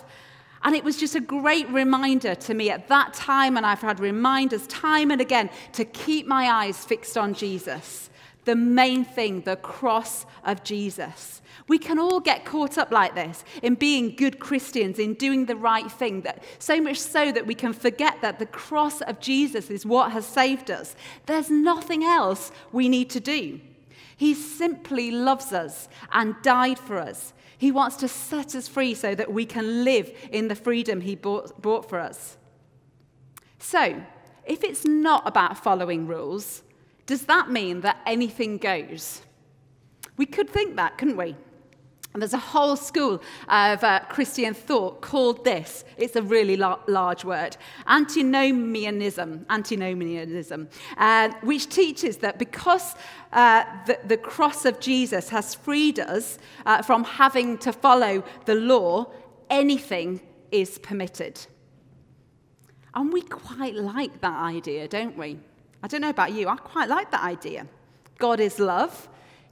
And 0.63 0.75
it 0.75 0.85
was 0.85 0.99
just 0.99 1.15
a 1.15 1.21
great 1.21 1.69
reminder 1.71 2.35
to 2.35 2.55
me 2.55 2.71
at 2.71 2.89
that 2.89 3.15
time, 3.15 3.57
and 3.57 3.65
I've 3.65 3.81
had 3.81 3.99
reminders 3.99 4.67
time 4.67 5.11
and 5.11 5.21
again 5.21 5.49
to 5.73 5.85
keep 5.85 6.27
my 6.27 6.51
eyes 6.51 6.85
fixed 6.85 7.17
on 7.17 7.33
Jesus. 7.33 8.11
The 8.45 8.57
main 8.57 9.05
thing, 9.05 9.43
the 9.43 9.57
cross 9.57 10.27
of 10.45 10.63
Jesus. 10.63 11.41
We 11.67 11.79
can 11.79 11.99
all 11.99 12.21
get 12.21 12.45
caught 12.45 12.79
up 12.79 12.91
like 12.91 13.15
this 13.15 13.45
in 13.63 13.75
being 13.75 14.17
good 14.17 14.39
Christians, 14.41 14.99
in 14.99 15.15
doing 15.15 15.47
the 15.47 15.57
right 15.57 15.91
thing, 15.91 16.23
that, 16.23 16.43
so 16.59 16.81
much 16.81 16.99
so 16.99 17.31
that 17.33 17.47
we 17.47 17.55
can 17.55 17.73
forget 17.73 18.21
that 18.23 18.39
the 18.39 18.47
cross 18.47 19.01
of 19.03 19.21
Jesus 19.21 19.71
is 19.71 19.87
what 19.87 20.13
has 20.13 20.27
saved 20.27 20.71
us. 20.71 20.97
There's 21.27 21.49
nothing 21.51 22.03
else 22.03 22.51
we 22.73 22.89
need 22.89 23.09
to 23.11 23.21
do. 23.21 23.61
He 24.21 24.35
simply 24.35 25.11
loves 25.11 25.51
us 25.51 25.89
and 26.13 26.37
died 26.43 26.79
for 26.79 26.99
us. 26.99 27.33
He 27.57 27.73
wants 27.73 27.97
to 27.97 28.07
set 28.07 28.55
us 28.55 28.69
free 28.69 28.93
so 28.93 29.15
that 29.15 29.33
we 29.33 29.47
can 29.47 29.83
live 29.83 30.13
in 30.31 30.49
the 30.49 30.55
freedom 30.55 31.01
He 31.01 31.15
bought, 31.15 31.63
bought 31.63 31.89
for 31.89 31.99
us. 31.99 32.37
So, 33.59 34.03
if 34.45 34.63
it's 34.63 34.85
not 34.85 35.27
about 35.27 35.65
following 35.65 36.07
rules, 36.07 36.63
does 37.07 37.23
that 37.23 37.51
mean 37.51 37.81
that 37.81 37.97
anything 38.05 38.59
goes? 38.59 39.23
We 40.19 40.27
could 40.27 40.51
think 40.51 40.77
that, 40.77 40.99
couldn't 40.99 41.17
we? 41.17 41.35
And 42.13 42.21
there's 42.21 42.35
a 42.35 42.39
whole 42.39 42.75
school 42.75 43.23
of 43.49 43.85
uh, 43.85 44.01
Christian 44.09 44.53
thought 44.53 45.01
called 45.01 45.45
this, 45.45 45.85
it's 45.97 46.17
a 46.17 46.23
really 46.23 46.57
la- 46.57 46.81
large 46.89 47.25
word, 47.25 47.57
antinomianism, 47.87 49.47
antinomianism, 49.49 50.69
uh, 50.97 51.31
which 51.43 51.69
teaches 51.69 52.17
that 52.19 52.37
because 52.37 52.97
uh, 53.33 53.65
the, 53.87 53.99
the, 54.07 54.17
cross 54.17 54.65
of 54.65 54.81
Jesus 54.81 55.29
has 55.29 55.55
freed 55.55 56.01
us 56.01 56.39
uh, 56.67 56.83
from 56.83 57.05
having 57.05 57.57
to 57.59 57.73
follow 57.73 58.25
the 58.45 58.57
law, 58.57 59.07
anything 59.49 60.21
is 60.51 60.79
permitted. 60.79 61.41
And 62.93 63.13
we 63.13 63.23
quite 63.23 63.77
like 63.77 64.21
that 64.21 64.43
idea, 64.43 64.89
don't 64.89 65.17
we? 65.17 65.39
I 65.81 65.87
don't 65.87 66.01
know 66.01 66.11
about 66.11 66.33
you, 66.33 66.49
I 66.49 66.57
quite 66.57 66.89
like 66.89 67.13
that 67.13 67.23
idea. 67.23 67.69
God 68.19 68.41
is 68.41 68.59
love. 68.59 69.09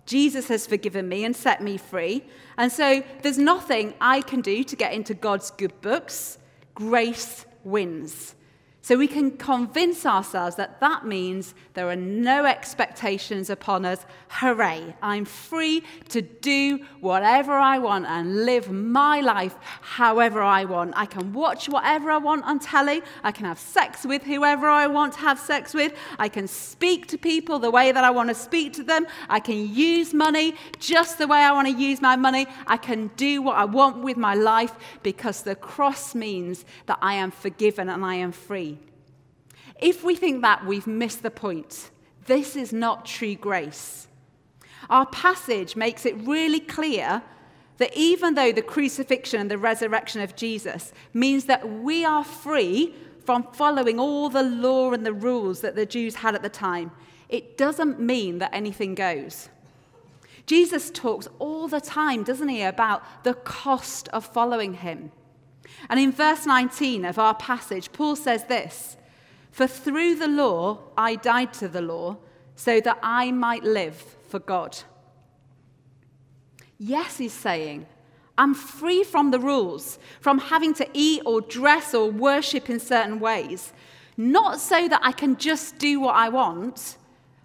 Jesus 0.09 0.49
has 0.49 0.67
forgiven 0.67 1.07
me 1.07 1.27
and 1.27 1.37
set 1.37 1.63
me 1.63 1.77
free. 1.77 2.25
And 2.57 2.73
so 2.73 3.05
there's 3.21 3.37
nothing 3.37 3.93
I 4.01 4.23
can 4.23 4.41
do 4.41 4.65
to 4.65 4.75
get 4.75 4.95
into 4.95 5.13
God's 5.13 5.51
good 5.51 5.79
books. 5.83 6.39
Grace 6.75 7.45
wins. 7.63 8.35
So 8.81 8.97
we 8.97 9.09
can 9.09 9.33
convince 9.33 10.07
ourselves 10.07 10.57
that 10.57 10.81
that 10.81 11.05
means 11.05 11.55
there 11.75 11.91
are 11.91 11.97
no 11.97 12.47
expectations 12.47 13.51
upon 13.51 13.85
us. 13.85 14.07
Hooray, 14.29 14.95
I'm 15.03 15.25
free 15.25 15.83
to 16.09 16.23
do 16.23 16.87
whatever 17.01 17.53
I 17.53 17.79
want 17.79 18.07
and 18.07 18.47
live 18.47 18.71
my 18.71 19.21
life 19.21 19.57
however 19.83 20.41
I 20.41 20.65
want. 20.65 20.95
I 20.97 21.05
can 21.05 21.33
watch 21.35 21.69
whatever 21.69 22.11
I 22.11 22.17
want 22.17 22.45
on 22.45 22.61
telly. 22.61 23.03
I 23.23 23.31
can 23.31 23.45
have 23.45 23.59
sex 23.59 24.07
with 24.07 24.23
whoever 24.23 24.69
I 24.69 24.87
want 24.87 25.13
to 25.15 25.21
have 25.21 25.39
sex 25.39 25.75
with. 25.75 25.93
I 26.19 26.29
can 26.29 26.49
speak 26.49 27.09
to 27.09 27.19
people 27.19 27.59
the 27.59 27.71
way 27.71 27.93
that 27.93 28.05
I 28.05 28.11
want 28.11 28.31
to 28.31 28.35
speak 28.35 28.73
to 28.75 28.83
them. 28.83 29.07
I 29.29 29.41
can 29.41 29.75
use 29.75 30.15
money 30.15 30.55
just 30.79 31.19
the 31.19 31.27
way 31.27 31.39
I 31.39 31.53
want 31.53 31.69
to 31.69 31.75
use 31.75 32.01
my 32.01 32.17
money. 32.17 32.47
I 32.67 32.79
can 32.79 33.09
do 33.17 33.43
what 33.43 33.57
I 33.57 33.67
want 33.67 34.03
with 34.03 34.17
my 34.17 34.35
life 34.35 34.75
because 35.03 35.43
the 35.43 35.57
cross 35.57 36.15
means 36.15 36.65
that 36.87 36.99
I 37.03 37.15
am 37.15 37.33
forgiven 37.33 37.91
and 37.91 38.03
I 38.05 38.15
am 38.15 38.33
free. 38.33 38.78
If 39.79 40.03
we 40.03 40.17
think 40.17 40.43
that, 40.43 40.67
we've 40.67 40.87
missed 40.87 41.23
the 41.23 41.31
point. 41.31 41.91
This 42.27 42.57
is 42.57 42.73
not 42.73 43.07
true 43.07 43.35
grace. 43.35 44.09
Our 44.91 45.07
passage 45.07 45.77
makes 45.77 46.05
it 46.07 46.17
really 46.19 46.61
clear 46.61 47.23
that 47.79 47.97
even 47.97 48.35
though 48.35 48.53
the 48.53 48.63
crucifixion 48.63 49.41
and 49.41 49.51
the 49.51 49.59
resurrection 49.59 50.21
of 50.21 50.37
Jesus 50.37 50.93
means 51.15 51.45
that 51.45 51.69
we 51.69 52.05
are 52.05 52.25
free 52.25 52.95
from 53.25 53.45
following 53.53 54.01
all 54.01 54.29
the 54.29 54.43
law 54.43 54.93
and 54.93 55.07
the 55.07 55.13
rules 55.13 55.61
that 55.61 55.77
the 55.77 55.87
Jews 55.87 56.17
had 56.17 56.35
at 56.35 56.43
the 56.43 56.49
time, 56.49 56.91
it 57.29 57.57
doesn't 57.57 58.01
mean 58.01 58.39
that 58.39 58.55
anything 58.55 58.95
goes. 58.95 59.49
Jesus 60.47 60.91
talks 60.91 61.29
all 61.39 61.69
the 61.69 61.81
time, 61.81 62.25
doesn't 62.25 62.49
he, 62.49 62.63
about 62.63 63.03
the 63.23 63.35
cost 63.35 64.09
of 64.09 64.25
following 64.25 64.75
him. 64.75 65.13
And 65.91 66.01
in 66.01 66.11
verse 66.11 66.47
19 66.47 67.05
of 67.05 67.19
our 67.19 67.35
passage, 67.35 67.93
Paul 67.93 68.17
says 68.17 68.45
this 68.45 68.97
for 69.51 69.67
through 69.67 70.17
the 70.17 70.29
law 70.29 70.79
I 70.97 71.17
died 71.17 71.53
to 71.55 71.69
the 71.69 71.83
law, 71.83 72.19
so 72.55 72.81
that 72.81 72.99
I 73.03 73.31
might 73.31 73.63
live 73.63 73.97
for 74.29 74.39
God. 74.39 74.79
Yes, 76.79 77.19
he's 77.19 77.33
saying, 77.33 77.87
I'm 78.37 78.55
free 78.55 79.03
from 79.03 79.31
the 79.33 79.41
rules, 79.41 79.99
from 80.21 80.39
having 80.39 80.75
to 80.75 80.89
eat 80.93 81.23
or 81.27 81.41
dress 81.41 81.93
or 81.93 82.11
worship 82.11 82.71
in 82.71 82.79
certain 82.79 83.19
ways. 83.19 83.73
Not 84.17 84.61
so 84.61 84.89
that 84.89 85.01
I 85.03 85.13
can 85.13 85.37
just 85.37 85.79
do 85.79 86.01
what 86.01 86.15
I 86.15 86.29
want, 86.29 86.97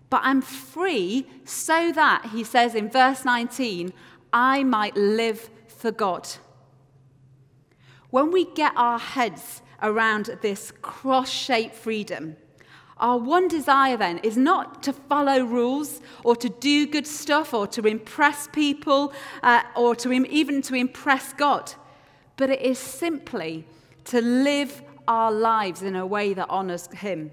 but 0.10 0.22
I'm 0.24 0.42
free 0.42 1.28
so 1.46 1.92
that, 1.92 2.30
he 2.32 2.44
says 2.44 2.76
in 2.76 2.90
verse 2.90 3.26
19, 3.26 3.94
I 4.32 4.64
might 4.64 4.96
live 4.96 5.50
for 5.68 5.92
God. 5.92 6.28
When 8.14 8.30
we 8.30 8.46
get 8.46 8.74
our 8.76 9.00
heads 9.00 9.64
around 9.82 10.38
this 10.44 10.72
cross 10.84 11.32
shaped 11.32 11.74
freedom. 11.74 12.36
Our 12.98 13.18
one 13.18 13.48
desire 13.48 13.98
then 13.98 14.20
is 14.20 14.38
not 14.38 14.84
to 14.84 14.94
follow 14.94 15.44
rules 15.44 16.00
or 16.24 16.36
to 16.36 16.48
do 16.48 16.86
good 16.86 17.08
stuff 17.08 17.56
or 17.56 17.66
to 17.66 17.88
impress 17.88 18.48
people 18.50 19.14
uh, 19.42 19.64
or 19.76 19.96
to 19.96 20.14
Im- 20.14 20.28
even 20.30 20.62
to 20.62 20.76
impress 20.76 21.34
God, 21.34 21.74
but 22.38 22.52
it 22.52 22.62
is 22.62 22.78
simply 22.78 23.66
to 24.04 24.22
live 24.22 24.84
our 25.08 25.32
lives 25.32 25.82
in 25.82 25.96
a 25.96 26.06
way 26.06 26.36
that 26.36 26.52
honors 26.52 26.90
Him. 26.94 27.32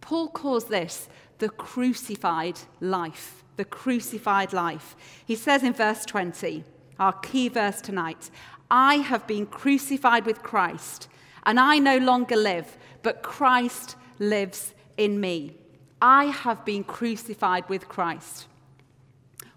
Paul 0.00 0.28
calls 0.28 0.66
this 0.66 1.08
the 1.38 1.48
crucified 1.48 2.60
life. 2.78 3.42
The 3.56 3.64
crucified 3.64 4.52
life. 4.52 4.94
He 5.26 5.34
says 5.34 5.64
in 5.64 5.72
verse 5.72 6.04
20, 6.04 6.62
our 6.98 7.12
key 7.12 7.48
verse 7.48 7.80
tonight, 7.80 8.30
I 8.70 8.96
have 8.96 9.26
been 9.26 9.46
crucified 9.46 10.26
with 10.26 10.42
Christ, 10.42 11.08
and 11.44 11.60
I 11.60 11.78
no 11.78 11.98
longer 11.98 12.36
live, 12.36 12.76
but 13.02 13.22
Christ 13.22 13.96
lives 14.18 14.74
in 14.96 15.20
me. 15.20 15.56
I 16.00 16.26
have 16.26 16.64
been 16.64 16.84
crucified 16.84 17.68
with 17.68 17.88
Christ. 17.88 18.46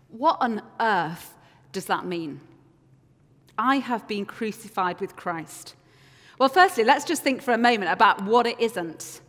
What 0.10 0.38
on 0.40 0.62
earth 0.80 1.36
does 1.72 1.86
that 1.86 2.06
mean? 2.06 2.42
I 3.58 3.78
have 3.78 4.08
been 4.08 4.26
crucified 4.26 5.02
with 5.02 5.16
Christ. 5.16 5.76
Well, 6.40 6.50
firstly, 6.50 6.84
let's 6.84 7.06
just 7.06 7.24
think 7.24 7.42
for 7.42 7.54
a 7.54 7.58
moment 7.58 7.92
about 7.92 8.24
what 8.24 8.46
it 8.46 8.60
isn't. 8.60 9.22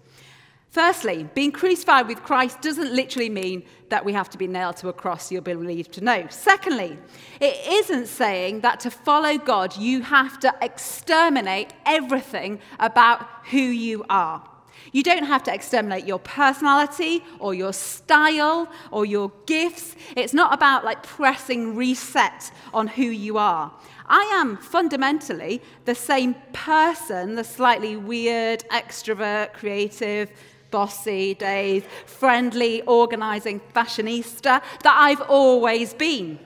Firstly, 0.71 1.27
being 1.35 1.51
crucified 1.51 2.07
with 2.09 2.23
Christ 2.23 2.61
doesn't 2.61 2.93
literally 2.93 3.31
mean 3.31 3.63
that 3.89 4.05
we 4.05 4.13
have 4.13 4.29
to 4.31 4.39
be 4.39 4.47
nailed 4.47 4.77
to 4.79 4.89
a 4.89 4.93
cross, 4.93 5.33
you'll 5.33 5.41
be 5.41 5.55
relieved 5.55 5.93
to 5.93 6.05
know. 6.05 6.27
Secondly, 6.29 6.99
it 7.41 7.57
isn't 7.67 8.07
saying 8.07 8.61
that 8.61 8.81
to 8.81 8.91
follow 8.91 9.39
God, 9.39 9.77
you 9.79 10.03
have 10.03 10.39
to 10.41 10.55
exterminate 10.61 11.73
everything 11.87 12.61
about 12.79 13.27
who 13.51 13.59
you 13.59 14.05
are. 14.11 14.47
You 14.93 15.03
don't 15.03 15.25
have 15.25 15.43
to 15.45 15.55
exterminate 15.55 16.07
your 16.07 16.19
personality 16.19 17.25
or 17.39 17.55
your 17.55 17.73
style 17.73 18.71
or 18.91 19.07
your 19.07 19.33
gifts. 19.47 19.97
It's 20.17 20.35
not 20.35 20.55
about 20.55 20.85
like 20.85 21.03
pressing 21.03 21.77
reset 21.77 22.51
on 22.73 22.89
who 22.89 23.05
you 23.05 23.39
are. 23.39 23.73
I 24.07 24.23
am 24.41 24.57
fundamentally 24.57 25.63
the 25.85 25.95
same 25.95 26.35
person, 26.53 27.35
the 27.35 27.45
slightly 27.45 27.97
weird, 27.97 28.65
extrovert, 28.71 29.53
creative, 29.53 30.31
bossy 30.71 31.35
days, 31.35 31.83
friendly, 32.07 32.83
organizing 32.83 33.61
fashionista 33.75 34.63
that 34.83 34.97
I've 34.97 35.23
always 35.23 35.95
been. 35.95 36.39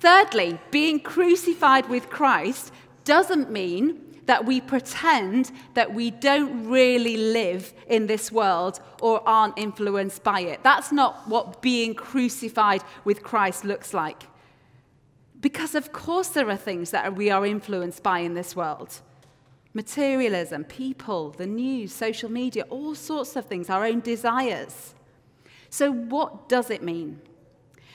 Thirdly, 0.00 0.58
being 0.70 1.00
crucified 1.00 1.88
with 1.88 2.08
Christ 2.08 2.72
doesn't 3.04 3.50
mean 3.50 4.04
that 4.26 4.44
we 4.44 4.60
pretend 4.60 5.50
that 5.72 5.94
we 5.94 6.10
don't 6.10 6.68
really 6.68 7.16
live 7.16 7.72
in 7.88 8.06
this 8.06 8.30
world 8.30 8.78
or 9.00 9.26
aren't 9.26 9.58
influenced 9.58 10.22
by 10.22 10.40
it. 10.40 10.62
That's 10.62 10.92
not 10.92 11.26
what 11.26 11.62
being 11.62 11.94
crucified 11.94 12.82
with 13.04 13.22
Christ 13.22 13.64
looks 13.64 13.94
like. 13.94 14.24
Because, 15.40 15.74
of 15.74 15.92
course, 15.92 16.28
there 16.28 16.50
are 16.50 16.56
things 16.56 16.90
that 16.90 17.16
we 17.16 17.30
are 17.30 17.46
influenced 17.46 18.02
by 18.02 18.18
in 18.18 18.34
this 18.34 18.54
world 18.54 19.00
materialism, 19.78 20.64
people, 20.64 21.30
the 21.30 21.46
news, 21.46 21.92
social 21.94 22.28
media, 22.28 22.64
all 22.68 22.96
sorts 22.96 23.36
of 23.36 23.46
things, 23.46 23.70
our 23.70 23.84
own 23.84 24.00
desires. 24.00 24.92
So, 25.70 25.92
what 25.92 26.48
does 26.48 26.68
it 26.68 26.82
mean? 26.82 27.20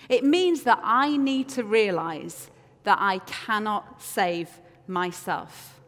It 0.08 0.24
means 0.24 0.63
that 0.63 0.80
I 0.82 1.17
need 1.17 1.50
to 1.50 1.63
realize 1.65 2.50
that 2.86 3.00
I 3.02 3.19
cannot 3.19 4.02
save 4.02 4.50
myself. 4.88 5.82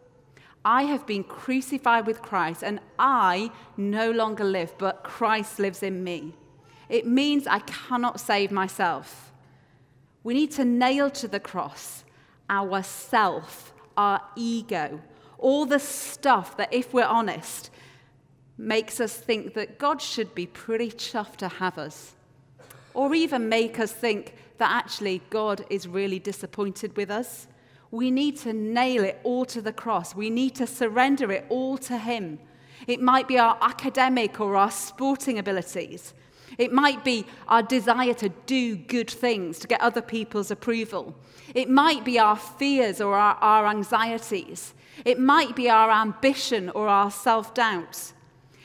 I 0.66 0.84
have 0.84 1.06
been 1.08 1.24
crucified 1.24 2.06
with 2.06 2.22
Christ, 2.22 2.62
and 2.62 2.82
I 3.00 3.50
no 3.78 4.12
longer 4.12 4.44
live, 4.44 4.78
but 4.78 5.02
Christ 5.04 5.60
lives 5.60 5.82
in 5.82 6.04
me. 6.04 6.34
It 6.90 7.08
means 7.08 7.48
I 7.48 7.60
cannot 7.60 8.20
save 8.20 8.52
myself. 8.52 9.32
We 10.24 10.34
need 10.34 10.52
to 10.60 10.66
nail 10.66 11.10
to 11.22 11.28
the 11.30 11.40
cross 11.40 12.04
our 12.50 12.84
self, 12.84 13.74
our 13.96 14.22
ego, 14.36 15.00
all 15.46 15.68
the 15.68 15.78
stuff 15.78 16.58
that, 16.58 16.74
if 16.74 16.92
we're 16.92 17.06
honest, 17.06 17.70
makes 18.58 19.00
us 19.00 19.16
think 19.16 19.54
that 19.54 19.78
God 19.78 20.02
should 20.02 20.34
be 20.34 20.48
pretty 20.48 20.90
chuffed 20.90 21.36
to 21.36 21.48
have 21.48 21.78
us, 21.78 22.16
or 22.96 23.14
even 23.14 23.48
make 23.48 23.80
us 23.80 23.92
think 23.92 24.34
that 24.58 24.72
actually 24.72 25.22
God 25.30 25.64
is 25.70 25.88
really 25.88 26.18
disappointed 26.18 26.98
with 26.98 27.12
us. 27.12 27.48
We 27.92 28.10
need 28.10 28.38
to 28.38 28.54
nail 28.54 29.04
it 29.04 29.20
all 29.24 29.46
to 29.46 29.62
the 29.62 29.72
cross. 29.72 30.16
We 30.16 30.32
need 30.32 30.56
to 30.56 30.66
surrender 30.66 31.32
it 31.32 31.46
all 31.50 31.78
to 31.90 32.00
Him. 32.00 32.40
It 32.88 33.00
might 33.00 33.28
be 33.28 33.38
our 33.38 33.56
academic 33.62 34.42
or 34.42 34.56
our 34.56 34.72
sporting 34.72 35.38
abilities. 35.38 36.16
It 36.58 36.72
might 36.72 37.04
be 37.04 37.26
our 37.48 37.64
desire 37.64 38.14
to 38.16 38.30
do 38.30 38.76
good 38.76 39.10
things 39.10 39.60
to 39.60 39.68
get 39.68 39.82
other 39.82 40.02
people's 40.02 40.52
approval. 40.52 41.16
It 41.54 41.70
might 41.70 42.06
be 42.06 42.18
our 42.20 42.36
fears 42.36 43.02
or 43.02 43.16
our, 43.16 43.36
our 43.36 43.68
anxieties. 43.68 44.74
It 45.04 45.20
might 45.20 45.56
be 45.56 45.70
our 45.70 45.92
ambition 45.92 46.70
or 46.70 46.88
our 46.88 47.12
self 47.12 47.54
doubt. 47.54 48.14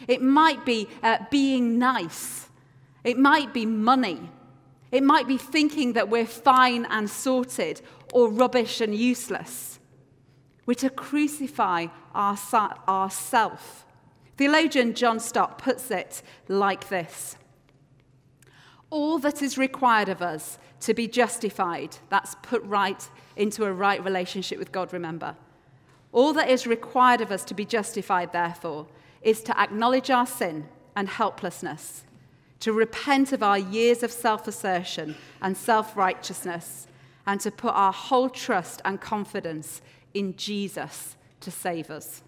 It 0.07 0.22
might 0.22 0.64
be 0.64 0.88
uh, 1.03 1.18
being 1.31 1.79
nice. 1.79 2.48
It 3.05 3.18
might 3.18 3.53
be 3.53 3.66
money. 3.66 4.31
It 4.92 5.03
might 5.03 5.29
be 5.29 5.38
thinking 5.38 5.92
that 5.94 6.09
we're 6.09 6.26
fine 6.26 6.87
and 6.90 7.09
sorted 7.09 7.81
or 8.12 8.29
rubbish 8.29 8.81
and 8.81 8.94
useless. 8.94 9.79
We're 10.66 10.74
to 10.74 10.90
crucify 10.90 11.87
our, 12.14 12.38
ourself. 12.88 13.87
Theologian 14.37 14.94
John 14.94 15.20
Stott 15.20 15.59
puts 15.59 15.90
it 15.90 16.22
like 16.48 16.88
this 16.88 17.37
All 18.90 19.18
that 19.20 19.40
is 19.40 19.57
required 19.57 20.09
of 20.09 20.20
us 20.20 20.59
to 20.81 20.94
be 20.94 21.07
justified, 21.07 21.96
that's 22.09 22.35
put 22.42 22.62
right 22.64 23.09
into 23.37 23.64
a 23.64 23.72
right 23.72 24.03
relationship 24.05 24.59
with 24.59 24.72
God, 24.72 24.92
remember. 24.92 25.37
All 26.12 26.33
that 26.33 26.50
is 26.50 26.66
required 26.66 27.20
of 27.20 27.31
us 27.31 27.44
to 27.44 27.55
be 27.55 27.64
justified, 27.64 28.33
therefore, 28.33 28.87
is 29.22 29.42
to 29.44 29.59
acknowledge 29.61 30.11
our 30.11 30.26
sin 30.26 30.68
and 30.96 31.09
helplessness, 31.09 32.05
to 32.61 32.72
repent 32.72 33.33
of 33.33 33.42
our 33.42 33.59
years 33.59 34.03
of 34.03 34.11
self 34.11 34.48
assertion 34.48 35.14
and 35.40 35.57
self 35.57 35.96
righteousness, 35.96 36.88
and 37.26 37.40
to 37.40 37.50
put 37.50 37.74
our 37.74 37.92
whole 37.92 38.29
trust 38.29 38.83
and 38.85 39.00
confidence 39.00 39.83
in 40.14 40.37
Jesus 40.37 41.16
to 41.40 41.50
save 41.50 41.90
us. 41.90 42.22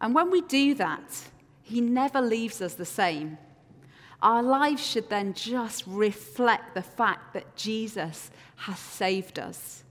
And 0.00 0.14
when 0.14 0.30
we 0.30 0.40
do 0.40 0.74
that, 0.74 1.28
He 1.62 1.80
never 1.80 2.20
leaves 2.20 2.60
us 2.60 2.74
the 2.74 2.84
same. 2.84 3.38
Our 4.22 4.42
lives 4.42 4.86
should 4.86 5.08
then 5.08 5.32
just 5.32 5.84
reflect 5.86 6.74
the 6.74 6.82
fact 6.82 7.32
that 7.34 7.56
Jesus 7.56 8.30
has 8.56 8.78
saved 8.78 9.38
us. 9.38 9.82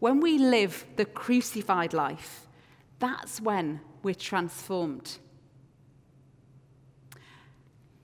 When 0.00 0.20
we 0.20 0.38
live 0.38 0.84
the 0.96 1.04
crucified 1.04 1.92
life, 1.92 2.46
that's 2.98 3.40
when 3.40 3.80
we're 4.02 4.14
transformed. 4.14 5.18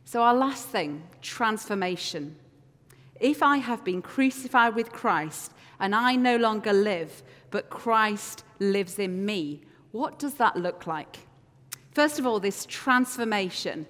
So, 0.04 0.22
our 0.22 0.34
last 0.34 0.68
thing 0.68 1.02
transformation. 1.20 2.36
If 3.18 3.42
I 3.42 3.58
have 3.58 3.84
been 3.84 4.02
crucified 4.02 4.74
with 4.74 4.92
Christ 4.92 5.52
and 5.78 5.94
I 5.94 6.16
no 6.16 6.36
longer 6.36 6.72
live, 6.72 7.22
but 7.50 7.70
Christ 7.70 8.44
lives 8.58 8.98
in 8.98 9.24
me, 9.24 9.62
what 9.92 10.18
does 10.18 10.34
that 10.34 10.56
look 10.56 10.86
like? 10.86 11.20
First 11.92 12.18
of 12.18 12.26
all, 12.26 12.40
this 12.40 12.66
transformation 12.66 13.86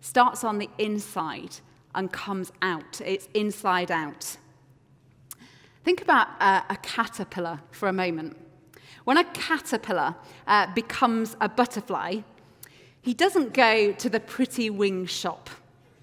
starts 0.00 0.44
on 0.44 0.58
the 0.58 0.68
inside 0.78 1.56
and 1.94 2.12
comes 2.12 2.52
out. 2.62 3.00
It's 3.04 3.28
inside 3.34 3.90
out. 3.90 4.36
Think 5.84 6.02
about 6.02 6.28
uh, 6.40 6.62
a 6.68 6.76
caterpillar 6.76 7.60
for 7.70 7.88
a 7.88 7.92
moment. 7.92 8.36
When 9.04 9.16
a 9.16 9.24
caterpillar 9.24 10.14
uh, 10.46 10.72
becomes 10.74 11.36
a 11.40 11.48
butterfly, 11.48 12.20
he 13.02 13.14
doesn't 13.14 13.54
go 13.54 13.92
to 13.92 14.08
the 14.10 14.20
pretty 14.20 14.68
wing 14.68 15.06
shop, 15.06 15.48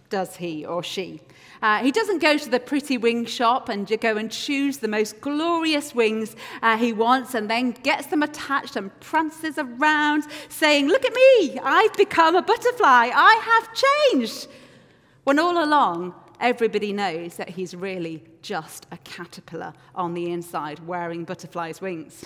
does 0.09 0.37
he 0.37 0.65
or 0.65 0.83
she? 0.83 1.21
Uh, 1.61 1.79
he 1.79 1.91
doesn't 1.91 2.19
go 2.19 2.37
to 2.37 2.49
the 2.49 2.59
pretty 2.59 2.97
wing 2.97 3.25
shop 3.25 3.69
and 3.69 3.87
go 3.99 4.15
and 4.17 4.31
choose 4.31 4.77
the 4.77 4.87
most 4.87 5.19
glorious 5.21 5.95
wings 5.95 6.35
uh, 6.61 6.77
he 6.77 6.93
wants 6.93 7.33
and 7.33 7.49
then 7.49 7.71
gets 7.71 8.07
them 8.07 8.21
attached 8.21 8.75
and 8.75 8.97
prances 8.99 9.57
around 9.57 10.23
saying, 10.49 10.87
Look 10.87 11.05
at 11.05 11.13
me, 11.13 11.59
I've 11.63 11.93
become 11.93 12.35
a 12.35 12.41
butterfly, 12.41 13.09
I 13.13 13.41
have 13.43 14.13
changed. 14.13 14.47
When 15.23 15.39
all 15.39 15.63
along, 15.63 16.13
everybody 16.39 16.93
knows 16.93 17.35
that 17.35 17.49
he's 17.49 17.75
really 17.75 18.23
just 18.41 18.85
a 18.91 18.97
caterpillar 18.97 19.73
on 19.95 20.13
the 20.13 20.31
inside 20.31 20.79
wearing 20.87 21.23
butterfly's 21.23 21.81
wings. 21.81 22.25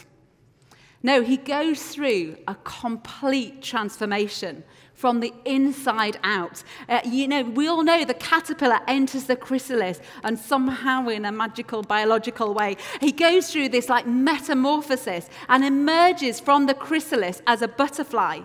No, 1.04 1.22
he 1.22 1.38
goes 1.38 1.82
through 1.82 2.38
a 2.48 2.56
complete 2.64 3.62
transformation 3.64 4.64
from 4.94 5.20
the 5.20 5.34
inside 5.46 6.20
out. 6.24 6.64
Uh, 6.88 7.02
you 7.04 7.28
know, 7.28 7.42
we 7.42 7.68
all 7.68 7.84
know 7.84 8.06
the 8.06 8.14
caterpillar 8.14 8.80
enters 8.88 9.24
the 9.24 9.36
chrysalis 9.36 10.00
and 10.24 10.38
somehow, 10.38 11.08
in 11.08 11.26
a 11.26 11.32
magical 11.32 11.82
biological 11.82 12.54
way, 12.54 12.78
he 13.00 13.12
goes 13.12 13.52
through 13.52 13.70
this 13.70 13.90
like 13.90 14.06
metamorphosis 14.06 15.28
and 15.50 15.66
emerges 15.66 16.40
from 16.40 16.68
the 16.68 16.76
chrysalis 16.76 17.42
as 17.48 17.64
a 17.64 17.68
butterfly. 17.68 18.42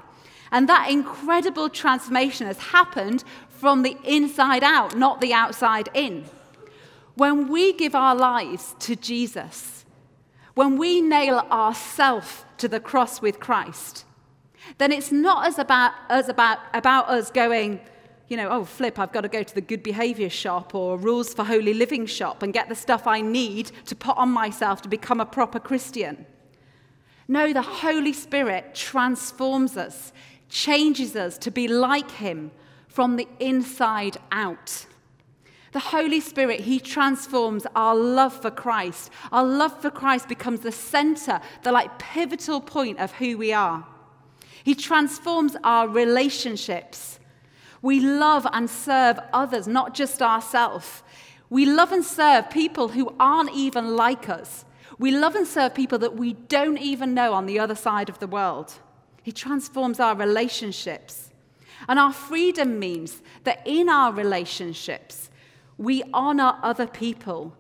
And 0.51 0.67
that 0.67 0.89
incredible 0.91 1.69
transformation 1.69 2.47
has 2.47 2.59
happened 2.59 3.23
from 3.51 3.83
the 3.83 3.99
inside 4.05 4.63
out, 4.63 4.97
not 4.97 5.21
the 5.21 5.35
outside 5.35 5.91
in. 5.93 6.25
When 7.17 7.49
we 7.49 7.75
give 7.75 7.95
our 7.95 8.15
lives 8.15 8.75
to 8.81 8.97
Jesus, 8.97 9.76
when 10.57 10.79
we 10.79 11.03
nail 11.03 11.47
ourself 11.53 12.47
to 12.57 12.67
the 12.67 12.81
cross 12.81 13.21
with 13.21 13.39
Christ, 13.39 14.07
then 14.79 14.91
it's 14.91 15.13
not 15.13 15.47
as 15.47 15.59
about, 15.59 15.93
as 16.09 16.31
about, 16.31 16.59
about 16.73 17.11
us 17.11 17.31
going, 17.31 17.79
you 18.29 18.39
know, 18.39 18.49
oh, 18.49 18.65
flip, 18.65 18.99
I've 18.99 19.13
got 19.13 19.21
to 19.21 19.29
go 19.29 19.43
to 19.43 19.55
the 19.55 19.61
good 19.61 19.83
behavior 19.83 20.31
shop 20.31 20.75
or 20.75 20.97
rules 20.97 21.35
for 21.35 21.45
holy 21.45 21.75
living 21.75 22.07
shop 22.07 22.43
and 22.43 22.55
get 22.55 22.71
the 22.71 22.75
stuff 22.75 23.07
I 23.07 23.21
need 23.21 23.71
to 23.85 23.95
put 23.95 24.17
on 24.17 24.31
myself 24.31 24.81
to 24.83 24.89
become 24.89 25.21
a 25.21 25.27
proper 25.27 25.61
Christian. 25.61 26.25
No, 27.29 27.53
the 27.53 27.61
Holy 27.61 28.15
Spirit 28.15 28.75
transforms 28.75 29.77
us, 29.77 30.11
changes 30.49 31.17
us 31.17 31.37
to 31.37 31.51
be 31.51 31.69
like 31.69 32.11
Him 32.13 32.51
from 32.89 33.17
the 33.17 33.29
inside 33.41 34.17
out. 34.33 34.87
The 35.73 35.81
Holy 35.81 36.21
Spirit, 36.21 36.61
He 36.61 36.81
transforms 36.81 37.67
our 37.75 37.95
love 37.95 38.41
for 38.41 38.51
Christ. 38.51 39.11
Our 39.33 39.45
love 39.45 39.81
for 39.81 39.91
Christ 39.91 40.29
becomes 40.29 40.61
the 40.61 40.73
center, 40.73 41.41
the 41.63 41.73
like 41.73 41.99
pivotal 41.99 42.61
point 42.61 42.99
of 42.99 43.13
who 43.13 43.37
we 43.37 43.53
are. 43.53 43.87
He 44.65 44.75
transforms 44.75 45.57
our 45.63 45.89
relationships. 45.89 47.21
We 47.83 48.01
love 48.01 48.47
and 48.53 48.69
serve 48.69 49.19
others, 49.33 49.69
not 49.69 49.95
just 49.95 50.23
ourselves. 50.23 51.03
We 51.51 51.67
love 51.67 51.93
and 51.93 52.05
serve 52.05 52.51
people 52.51 52.89
who 52.89 53.15
aren't 53.21 53.53
even 53.53 53.97
like 53.97 54.29
us. 54.29 54.65
We 54.99 55.11
love 55.11 55.35
and 55.35 55.47
serve 55.47 55.75
people 55.75 55.99
that 55.99 56.17
we 56.17 56.33
don't 56.33 56.79
even 56.79 57.15
know 57.15 57.33
on 57.33 57.47
the 57.47 57.59
other 57.59 57.75
side 57.75 58.09
of 58.09 58.19
the 58.19 58.27
world. 58.27 58.73
He 59.23 59.33
transforms 59.33 60.01
our 60.01 60.17
relationships. 60.17 61.31
And 61.89 61.99
our 61.99 62.13
freedom 62.13 62.79
means 62.79 63.23
that 63.45 63.63
in 63.67 63.89
our 63.89 64.13
relationships, 64.13 65.31
we 65.79 66.03
honor 66.13 66.59
other 66.63 66.87
people 66.87 67.55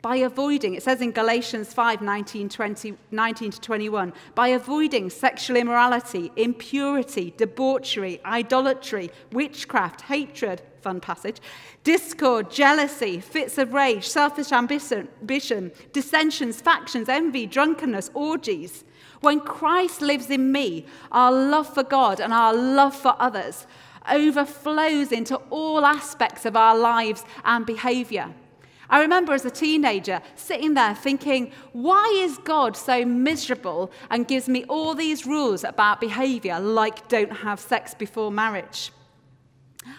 by 0.00 0.16
avoiding, 0.16 0.74
it 0.74 0.82
says 0.84 1.00
in 1.00 1.10
Galatians 1.10 1.74
5 1.74 2.02
19, 2.02 2.48
20, 2.48 2.94
19 3.10 3.50
to 3.50 3.60
21, 3.60 4.12
by 4.34 4.48
avoiding 4.48 5.10
sexual 5.10 5.56
immorality, 5.56 6.30
impurity, 6.36 7.34
debauchery, 7.36 8.20
idolatry, 8.24 9.10
witchcraft, 9.32 10.02
hatred, 10.02 10.62
fun 10.82 11.00
passage, 11.00 11.40
discord, 11.82 12.48
jealousy, 12.48 13.18
fits 13.18 13.58
of 13.58 13.72
rage, 13.72 14.06
selfish 14.06 14.52
ambition, 14.52 15.08
ambition, 15.20 15.72
dissensions, 15.92 16.60
factions, 16.60 17.08
envy, 17.08 17.44
drunkenness, 17.44 18.08
orgies. 18.14 18.84
When 19.20 19.40
Christ 19.40 20.00
lives 20.00 20.30
in 20.30 20.52
me, 20.52 20.86
our 21.10 21.32
love 21.32 21.74
for 21.74 21.82
God 21.82 22.20
and 22.20 22.32
our 22.32 22.54
love 22.54 22.94
for 22.94 23.16
others 23.18 23.66
overflows 24.10 25.12
into 25.12 25.36
all 25.50 25.84
aspects 25.84 26.44
of 26.44 26.56
our 26.56 26.76
lives 26.76 27.24
and 27.44 27.64
behavior. 27.64 28.34
I 28.90 29.02
remember 29.02 29.34
as 29.34 29.44
a 29.44 29.50
teenager 29.50 30.22
sitting 30.34 30.74
there 30.74 30.94
thinking, 30.94 31.52
why 31.72 32.06
is 32.22 32.38
God 32.38 32.76
so 32.76 33.04
miserable 33.04 33.90
and 34.10 34.26
gives 34.26 34.48
me 34.48 34.64
all 34.64 34.94
these 34.94 35.26
rules 35.26 35.62
about 35.62 36.00
behavior, 36.00 36.58
like 36.58 37.08
don't 37.08 37.32
have 37.32 37.60
sex 37.60 37.92
before 37.94 38.30
marriage? 38.30 38.92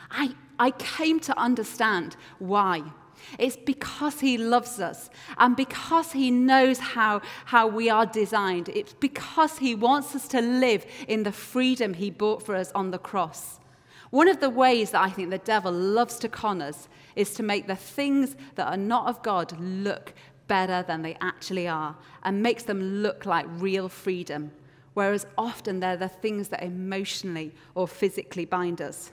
I, 0.09 0.33
I 0.57 0.71
came 0.71 1.19
to 1.21 1.39
understand 1.39 2.15
why. 2.39 2.83
It's 3.37 3.57
because 3.57 4.21
he 4.21 4.37
loves 4.37 4.79
us 4.79 5.09
and 5.37 5.55
because 5.55 6.13
he 6.13 6.31
knows 6.31 6.79
how, 6.79 7.21
how 7.45 7.67
we 7.67 7.89
are 7.89 8.05
designed. 8.05 8.69
It's 8.69 8.93
because 8.93 9.59
he 9.59 9.75
wants 9.75 10.15
us 10.15 10.27
to 10.29 10.41
live 10.41 10.85
in 11.07 11.23
the 11.23 11.31
freedom 11.31 11.93
he 11.93 12.09
bought 12.09 12.41
for 12.41 12.55
us 12.55 12.71
on 12.73 12.91
the 12.91 12.97
cross. 12.97 13.58
One 14.09 14.27
of 14.27 14.39
the 14.39 14.49
ways 14.49 14.91
that 14.91 15.01
I 15.01 15.09
think 15.09 15.29
the 15.29 15.37
devil 15.37 15.71
loves 15.71 16.17
to 16.19 16.29
con 16.29 16.61
us 16.61 16.89
is 17.15 17.33
to 17.35 17.43
make 17.43 17.67
the 17.67 17.75
things 17.75 18.35
that 18.55 18.67
are 18.67 18.77
not 18.77 19.07
of 19.07 19.21
God 19.21 19.59
look 19.59 20.13
better 20.47 20.83
than 20.83 21.03
they 21.03 21.15
actually 21.21 21.67
are 21.67 21.95
and 22.23 22.41
makes 22.41 22.63
them 22.63 22.81
look 23.03 23.25
like 23.25 23.45
real 23.49 23.87
freedom, 23.87 24.51
whereas 24.95 25.27
often 25.37 25.79
they're 25.79 25.95
the 25.95 26.09
things 26.09 26.47
that 26.49 26.63
emotionally 26.63 27.53
or 27.75 27.87
physically 27.87 28.45
bind 28.45 28.81
us. 28.81 29.11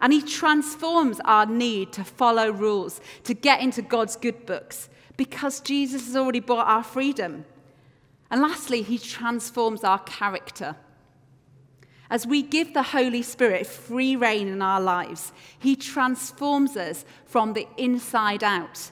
And 0.00 0.12
he 0.12 0.22
transforms 0.22 1.20
our 1.24 1.46
need 1.46 1.92
to 1.94 2.04
follow 2.04 2.50
rules, 2.50 3.00
to 3.24 3.34
get 3.34 3.60
into 3.60 3.82
God's 3.82 4.14
good 4.14 4.46
books, 4.46 4.88
because 5.16 5.60
Jesus 5.60 6.06
has 6.06 6.16
already 6.16 6.40
bought 6.40 6.66
our 6.66 6.84
freedom. 6.84 7.44
And 8.30 8.42
lastly, 8.42 8.82
he 8.82 8.98
transforms 8.98 9.84
our 9.84 10.00
character. 10.00 10.76
As 12.08 12.26
we 12.26 12.42
give 12.42 12.72
the 12.72 12.82
Holy 12.82 13.22
Spirit 13.22 13.66
free 13.66 14.14
rein 14.14 14.48
in 14.48 14.62
our 14.62 14.80
lives, 14.80 15.32
He 15.58 15.74
transforms 15.74 16.76
us 16.76 17.04
from 17.24 17.52
the 17.52 17.66
inside 17.76 18.44
out. 18.44 18.90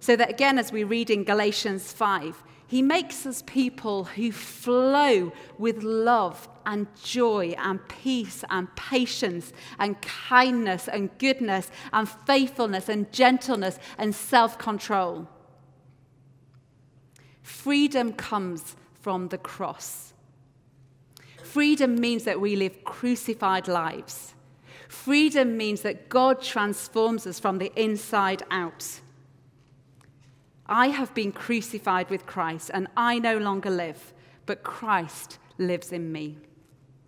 So 0.00 0.16
that, 0.16 0.30
again, 0.30 0.58
as 0.58 0.72
we 0.72 0.84
read 0.84 1.10
in 1.10 1.24
Galatians 1.24 1.92
5, 1.92 2.42
He 2.66 2.82
makes 2.82 3.26
us 3.26 3.42
people 3.46 4.04
who 4.04 4.32
flow 4.32 5.32
with 5.56 5.82
love 5.82 6.48
and 6.66 6.86
joy 7.02 7.54
and 7.58 7.86
peace 7.88 8.44
and 8.50 8.74
patience 8.76 9.52
and 9.78 10.00
kindness 10.02 10.88
and 10.88 11.16
goodness 11.18 11.70
and 11.92 12.08
faithfulness 12.08 12.88
and 12.88 13.10
gentleness 13.12 13.78
and 13.96 14.14
self 14.14 14.58
control. 14.58 15.28
Freedom 17.42 18.12
comes 18.12 18.76
from 19.00 19.28
the 19.28 19.38
cross. 19.38 20.07
Freedom 21.52 21.98
means 21.98 22.24
that 22.24 22.42
we 22.42 22.56
live 22.56 22.84
crucified 22.84 23.68
lives. 23.68 24.34
Freedom 24.86 25.56
means 25.56 25.80
that 25.80 26.10
God 26.10 26.42
transforms 26.42 27.26
us 27.26 27.40
from 27.40 27.56
the 27.56 27.72
inside 27.74 28.42
out. 28.50 29.00
I 30.66 30.88
have 30.88 31.14
been 31.14 31.32
crucified 31.32 32.10
with 32.10 32.26
Christ, 32.26 32.70
and 32.74 32.86
I 32.98 33.18
no 33.18 33.38
longer 33.38 33.70
live, 33.70 34.12
but 34.44 34.62
Christ 34.62 35.38
lives 35.56 35.90
in 35.90 36.12
me. 36.12 36.36